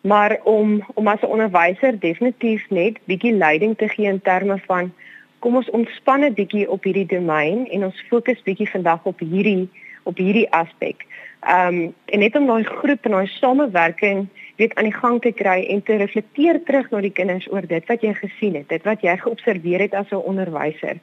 Maar 0.00 0.36
om 0.44 0.84
om 0.94 1.08
as 1.08 1.22
'n 1.22 1.32
onderwyser 1.32 1.98
definitief 1.98 2.68
net 2.70 3.00
bietjie 3.04 3.32
leiding 3.32 3.76
te 3.76 3.88
gee 3.88 4.06
in 4.06 4.20
terme 4.20 4.58
van 4.66 4.92
kom 5.38 5.56
ons 5.56 5.70
ontspan 5.70 6.24
'n 6.24 6.34
bietjie 6.34 6.70
op 6.70 6.84
hierdie 6.84 7.06
domein 7.06 7.68
en 7.70 7.84
ons 7.84 8.04
fokus 8.08 8.42
bietjie 8.42 8.70
vandag 8.70 9.00
op 9.04 9.18
hierdie 9.18 9.68
op 10.02 10.16
hierdie 10.16 10.50
aspek. 10.50 11.06
Um 11.44 11.94
en 12.04 12.18
net 12.18 12.36
om 12.36 12.46
daai 12.46 12.64
groep 12.64 13.04
en 13.04 13.10
daai 13.10 13.26
samewerking 13.26 14.26
weet 14.56 14.74
aan 14.74 14.88
die 14.88 14.94
gang 14.94 15.20
te 15.20 15.32
kry 15.32 15.66
en 15.68 15.82
te 15.82 15.96
reflekteer 15.96 16.62
terug 16.64 16.90
na 16.90 17.00
die 17.00 17.12
kinders 17.12 17.46
oor 17.52 17.66
dit 17.66 17.86
wat 17.86 18.02
jy 18.02 18.14
gesien 18.14 18.54
het, 18.54 18.68
dit 18.68 18.82
wat 18.88 19.04
jy 19.04 19.16
geobserveer 19.20 19.80
het 19.80 19.94
as 19.94 20.10
'n 20.10 20.24
onderwyser. 20.32 20.98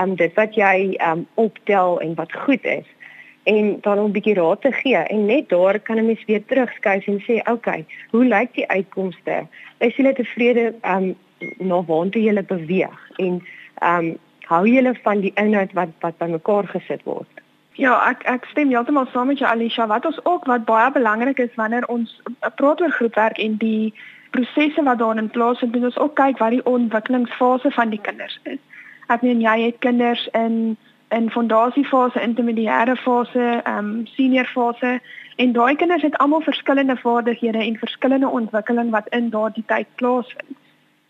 Um 0.00 0.16
dit 0.16 0.34
wat 0.34 0.54
jy 0.54 0.96
um 1.00 1.26
optel 1.34 2.00
en 2.00 2.14
wat 2.14 2.32
goed 2.32 2.64
is 2.64 2.86
en 3.46 3.78
dan 3.80 3.98
'n 3.98 4.12
bietjie 4.12 4.34
raad 4.34 4.60
te 4.60 4.72
gee 4.72 4.96
en 4.96 5.26
net 5.26 5.48
daar 5.48 5.78
kan 5.80 5.96
'n 5.96 6.06
mens 6.06 6.24
weer 6.24 6.44
terugskuif 6.44 7.06
en 7.06 7.20
sê, 7.20 7.34
"Oké, 7.38 7.50
okay, 7.50 7.84
hoe 8.10 8.24
lyk 8.24 8.54
die 8.54 8.68
uitkomste? 8.68 9.46
Is 9.78 9.96
jy 9.96 10.12
tevrede 10.12 10.74
um 10.82 11.16
na 11.58 11.84
waartoe 11.84 12.22
jy 12.22 12.42
beweeg 12.42 13.10
en 13.16 13.42
um 13.82 14.18
hou 14.40 14.66
jy 14.66 14.94
van 15.02 15.20
die 15.20 15.32
inhoud 15.34 15.72
wat 15.72 15.88
wat 16.00 16.18
bymekaar 16.18 16.66
gesit 16.66 17.02
word?" 17.02 17.45
Ja, 17.76 17.96
ek 18.08 18.22
ek 18.24 18.46
stem 18.48 18.70
heeltemal 18.72 19.04
saam 19.12 19.26
met 19.28 19.38
jou 19.38 19.48
Alisha. 19.50 19.86
Wat 19.86 20.06
ons 20.08 20.18
ook 20.24 20.46
wat 20.48 20.64
baie 20.64 20.90
belangrik 20.92 21.38
is 21.38 21.54
wanneer 21.60 21.84
ons 21.92 22.14
praat 22.56 22.80
oor 22.80 22.90
groepwerk 22.90 23.38
en 23.38 23.56
die 23.60 23.92
prosesse 24.32 24.82
wat 24.82 24.98
daarin 24.98 25.28
plaasvind, 25.30 25.74
moet 25.74 25.90
ons 25.90 25.98
ook 25.98 26.14
kyk 26.16 26.38
wat 26.40 26.54
die 26.56 26.64
ontwikkelingsfase 26.64 27.70
van 27.70 27.92
die 27.92 28.00
kinders 28.00 28.38
is. 28.42 28.62
Ek 29.12 29.22
meen 29.22 29.42
jy 29.44 29.56
het 29.68 29.80
kinders 29.84 30.24
in 30.32 30.76
in 31.14 31.28
fondasiefase, 31.30 32.20
intermediêre 32.20 32.96
fase, 32.96 33.44
ehm 33.62 33.78
um, 33.78 34.06
senior 34.16 34.48
fase 34.54 34.96
en 35.36 35.52
daai 35.52 35.76
kinders 35.76 36.02
het 36.02 36.16
almal 36.16 36.40
verskillende 36.40 36.96
vaardighede 36.96 37.58
en 37.58 37.76
verskillende 37.78 38.28
ontwikkeling 38.28 38.90
wat 38.90 39.08
in 39.18 39.28
daardie 39.30 39.64
tyd 39.66 39.86
plaasvind. 40.00 40.56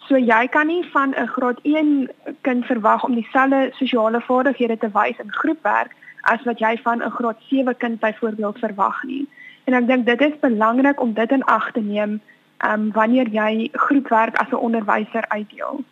So 0.09 0.19
jy 0.19 0.47
kan 0.47 0.67
nie 0.67 0.83
van 0.91 1.15
'n 1.15 1.27
graad 1.27 1.63
1 1.63 2.11
kind 2.41 2.67
verwag 2.67 3.05
om 3.05 3.15
dieselfde 3.15 3.71
sosiale 3.73 4.21
vaardighede 4.21 4.79
te 4.79 4.91
wys 4.93 5.19
in 5.19 5.33
groepwerk 5.33 5.95
as 6.33 6.43
wat 6.45 6.59
jy 6.59 6.77
van 6.83 7.03
'n 7.03 7.11
graad 7.11 7.37
7 7.49 7.77
kind 7.77 8.01
byvoorbeeld 8.01 8.59
verwag 8.59 9.03
nie. 9.05 9.27
En 9.65 9.75
ek 9.75 9.87
dink 9.87 10.07
dit 10.07 10.21
is 10.21 10.41
belangrik 10.41 11.01
om 11.01 11.13
dit 11.13 11.31
in 11.31 11.45
ag 11.45 11.73
te 11.73 11.81
neem 11.81 12.21
um 12.65 12.93
wanneer 12.93 13.29
jy 13.29 13.69
groepwerk 13.73 14.37
as 14.37 14.51
'n 14.51 14.65
onderwyser 14.69 15.25
uitdeel. 15.29 15.85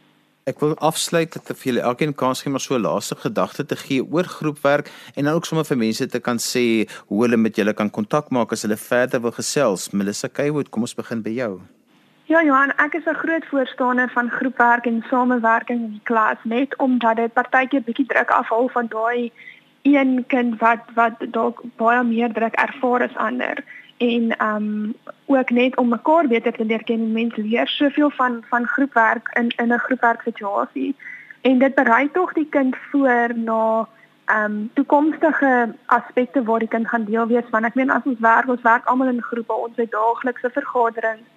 Ek 0.45 0.61
wil 0.61 0.75
afsluit 0.77 1.33
dat 1.33 1.57
vir 1.57 1.73
julle 1.73 1.81
elkeen 1.81 2.15
kans 2.15 2.43
gee 2.43 2.51
maar 2.53 2.61
so 2.61 2.75
'n 2.75 2.85
laaste 2.85 3.17
gedagte 3.17 3.65
te 3.67 3.77
gee 3.77 4.05
oor 4.05 4.25
groepwerk 4.25 4.91
en 5.15 5.25
dan 5.25 5.35
ook 5.35 5.47
sommer 5.47 5.65
vir 5.65 5.77
mense 5.77 6.07
te 6.07 6.21
kan 6.21 6.39
sê 6.39 6.89
hoe 7.09 7.23
hulle 7.23 7.37
met 7.37 7.57
julle 7.57 7.73
kan 7.73 7.91
kontak 7.91 8.31
maak 8.31 8.53
as 8.53 8.63
hulle 8.63 8.77
verder 8.77 9.21
wil 9.21 9.33
gesels. 9.33 9.91
Melissa 9.91 10.29
Kaywood, 10.29 10.69
kom 10.69 10.83
ons 10.83 10.95
begin 10.95 11.23
by 11.23 11.31
jou. 11.31 11.61
Ja 12.27 12.43
Johan, 12.43 12.73
ek 12.77 12.95
is 12.95 13.07
'n 13.07 13.15
groot 13.15 13.45
voorstander 13.45 14.11
van 14.11 14.31
groepwerk 14.31 14.87
en 14.87 15.05
samewerking 15.11 15.81
in 15.81 15.91
die 15.91 16.05
klas 16.05 16.39
net 16.43 16.77
omdat 16.77 17.17
dit 17.17 17.33
partykeer 17.33 17.83
bietjie 17.83 18.07
druk 18.07 18.31
afhaal 18.31 18.69
van 18.69 18.87
daai 18.87 19.33
een 19.85 20.25
kind 20.27 20.61
wat 20.61 20.81
wat 20.95 21.13
dalk 21.31 21.63
baie 21.77 22.03
meer 22.05 22.33
druk 22.33 22.55
ervaar 22.55 23.03
as 23.03 23.17
ander. 23.17 23.65
En 23.97 24.47
um 24.47 24.95
ook 25.27 25.51
net 25.51 25.77
om 25.77 25.89
mekaar 25.89 26.27
beter 26.27 26.53
te 26.53 26.65
leer 26.65 26.85
ken 26.85 27.01
en 27.01 27.13
mense 27.13 27.43
leer 27.43 27.69
soveel 27.69 28.11
van 28.11 28.45
van 28.49 28.67
groepwerk 28.67 29.29
in 29.41 29.49
in 29.57 29.73
'n 29.73 29.79
groepwerk 29.79 30.21
situasie 30.23 30.97
en 31.41 31.59
dit 31.59 31.75
berei 31.75 32.11
tog 32.13 32.33
die 32.33 32.49
kind 32.49 32.77
voor 32.91 33.29
na 33.35 33.89
um 34.27 34.71
toekomstige 34.75 35.75
aspekte 35.87 36.43
waar 36.43 36.59
die 36.59 36.69
kind 36.69 36.89
gaan 36.89 37.05
deel 37.05 37.27
wees. 37.27 37.51
Want 37.51 37.65
ek 37.65 37.75
meen 37.75 37.91
as 37.91 38.05
ons 38.05 38.21
werk 38.21 38.49
ons 38.49 38.63
werk 38.63 38.85
almal 38.85 39.09
in 39.09 39.23
groepe 39.23 39.53
ons 39.53 39.77
het 39.77 39.91
daaglikse 39.91 40.51
vergaderings. 40.51 41.29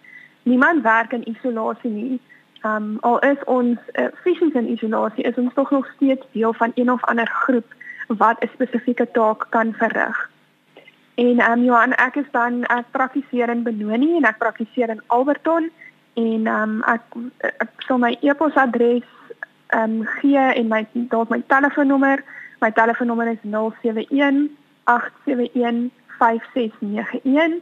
Niemand 0.43 0.83
werk 0.83 1.11
in 1.11 1.29
isolasie 1.29 1.91
nie. 1.91 2.19
Um 2.63 2.97
al 2.99 3.19
is 3.19 3.43
ons 3.45 3.77
uh, 3.93 4.07
fisies 4.23 4.53
in 4.53 4.71
isolasie 4.71 5.23
is 5.23 5.35
ons 5.35 5.53
tog 5.53 5.71
nog 5.71 5.91
steeds 5.95 6.25
deel 6.31 6.53
van 6.53 6.71
een 6.75 6.91
of 6.91 7.03
ander 7.03 7.27
groep 7.27 7.75
wat 8.07 8.39
'n 8.39 8.49
spesifieke 8.53 9.11
taak 9.11 9.45
kan 9.49 9.73
verrig. 9.73 10.29
En 11.15 11.39
ehm 11.39 11.51
um, 11.51 11.63
Johan, 11.63 11.93
ek 11.93 12.15
is 12.15 12.31
dan 12.31 12.63
ek 12.63 12.85
praktiseer 12.91 13.49
in 13.49 13.63
Benoni 13.63 14.17
en 14.17 14.23
ek 14.23 14.37
praktiseer 14.37 14.89
in 14.89 15.01
Alberton 15.07 15.71
en 16.13 16.47
ehm 16.47 16.69
um, 16.69 16.83
ek 16.83 17.01
ek 17.41 17.69
sal 17.87 17.97
my 17.97 18.17
e-posadres 18.21 19.03
ehm 19.67 20.01
um, 20.01 20.05
gee 20.05 20.37
en 20.37 20.67
my 20.67 20.87
dalk 20.93 21.29
my 21.29 21.43
telefoonnommer. 21.47 22.23
My 22.61 22.71
telefoonnommer 22.71 23.27
is 23.27 23.37
071 23.41 24.49
871 24.83 25.91
5691 26.19 27.61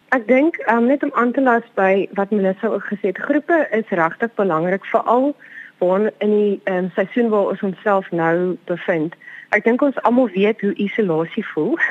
Ek 0.10 0.26
dink 0.28 0.58
um, 0.74 0.88
net 0.90 1.04
om 1.06 1.12
aan 1.14 1.32
te 1.32 1.42
las 1.42 1.68
by 1.78 2.08
wat 2.18 2.34
Melissa 2.34 2.72
ook 2.74 2.88
gesê 2.90 3.12
het, 3.12 3.22
groepe 3.22 3.68
is 3.78 3.94
regtig 3.94 4.34
belangrik 4.42 4.86
veral 4.90 5.36
waar 5.78 6.10
in 6.18 6.34
die 6.34 6.62
um, 6.66 6.90
seisoen 6.96 7.30
waar 7.30 7.54
ons 7.54 7.62
onsself 7.62 8.10
nou 8.12 8.58
bevind. 8.66 9.14
Ek 9.54 9.70
dink 9.70 9.86
ons 9.86 10.02
almal 10.02 10.34
weet 10.34 10.62
hoe 10.66 10.74
isolasie 10.74 11.46
voel. 11.54 11.78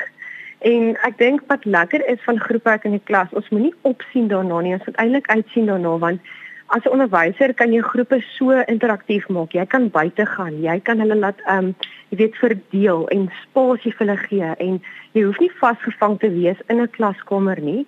En 0.63 0.93
ek 1.03 1.17
dink 1.19 1.41
wat 1.51 1.65
lekker 1.67 2.03
is 2.07 2.19
van 2.23 2.39
groepwerk 2.39 2.85
in 2.87 2.93
die 2.95 3.03
klas, 3.03 3.31
ons 3.35 3.49
moenie 3.51 3.73
opsien 3.87 4.29
daarna 4.31 4.61
nie, 4.63 4.75
ons 4.75 4.85
moet 4.87 4.99
eintlik 5.03 5.27
uitsien 5.27 5.67
daarna 5.67 5.97
want 5.99 6.31
as 6.67 6.83
'n 6.85 6.93
onderwyser 6.95 7.53
kan 7.53 7.73
jy 7.73 7.81
groepe 7.81 8.21
so 8.37 8.51
interaktief 8.51 9.27
maak. 9.27 9.51
Jy 9.53 9.65
kan 9.65 9.89
buite 9.89 10.25
gaan, 10.25 10.61
jy 10.61 10.79
kan 10.79 10.99
hulle 10.99 11.15
laat 11.15 11.39
ehm 11.45 11.57
um, 11.57 11.75
jy 12.09 12.17
weet 12.17 12.35
verdeel 12.35 13.07
en 13.07 13.31
spasie 13.41 13.93
vir 13.93 14.07
hulle 14.07 14.17
gee 14.17 14.49
en 14.67 14.81
jy 15.13 15.23
hoef 15.23 15.39
nie 15.39 15.51
vasgevang 15.59 16.19
te 16.19 16.29
wees 16.29 16.59
in 16.69 16.81
'n 16.81 16.89
klaskamer 16.89 17.59
nie. 17.61 17.85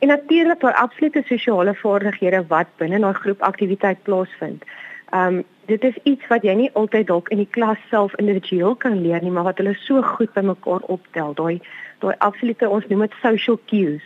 En 0.00 0.08
natuurlik 0.08 0.60
daar 0.60 0.74
absolute 0.74 1.22
sosiale 1.26 1.74
vaardighede 1.74 2.44
wat 2.48 2.68
binne 2.76 2.98
'n 2.98 3.14
groepaktiwiteit 3.14 4.02
plaasvind. 4.02 4.64
Ehm 5.12 5.34
um, 5.34 5.44
dit 5.66 5.84
is 5.84 5.96
iets 6.02 6.26
wat 6.28 6.42
jy 6.42 6.54
nie 6.54 6.70
altyd 6.72 7.06
dalk 7.06 7.28
in 7.28 7.38
die 7.38 7.50
klas 7.50 7.78
self 7.90 8.14
individueel 8.18 8.74
kan 8.74 9.00
leer 9.02 9.22
nie, 9.22 9.30
maar 9.30 9.44
wat 9.44 9.58
hulle 9.58 9.74
so 9.74 10.02
goed 10.02 10.32
bymekaar 10.32 10.80
optel. 10.80 11.34
Daai 11.34 11.60
daai 11.98 12.14
absolute 12.18 12.68
ons 12.68 12.86
noem 12.90 13.00
dit 13.00 13.14
social 13.22 13.60
cues. 13.66 14.02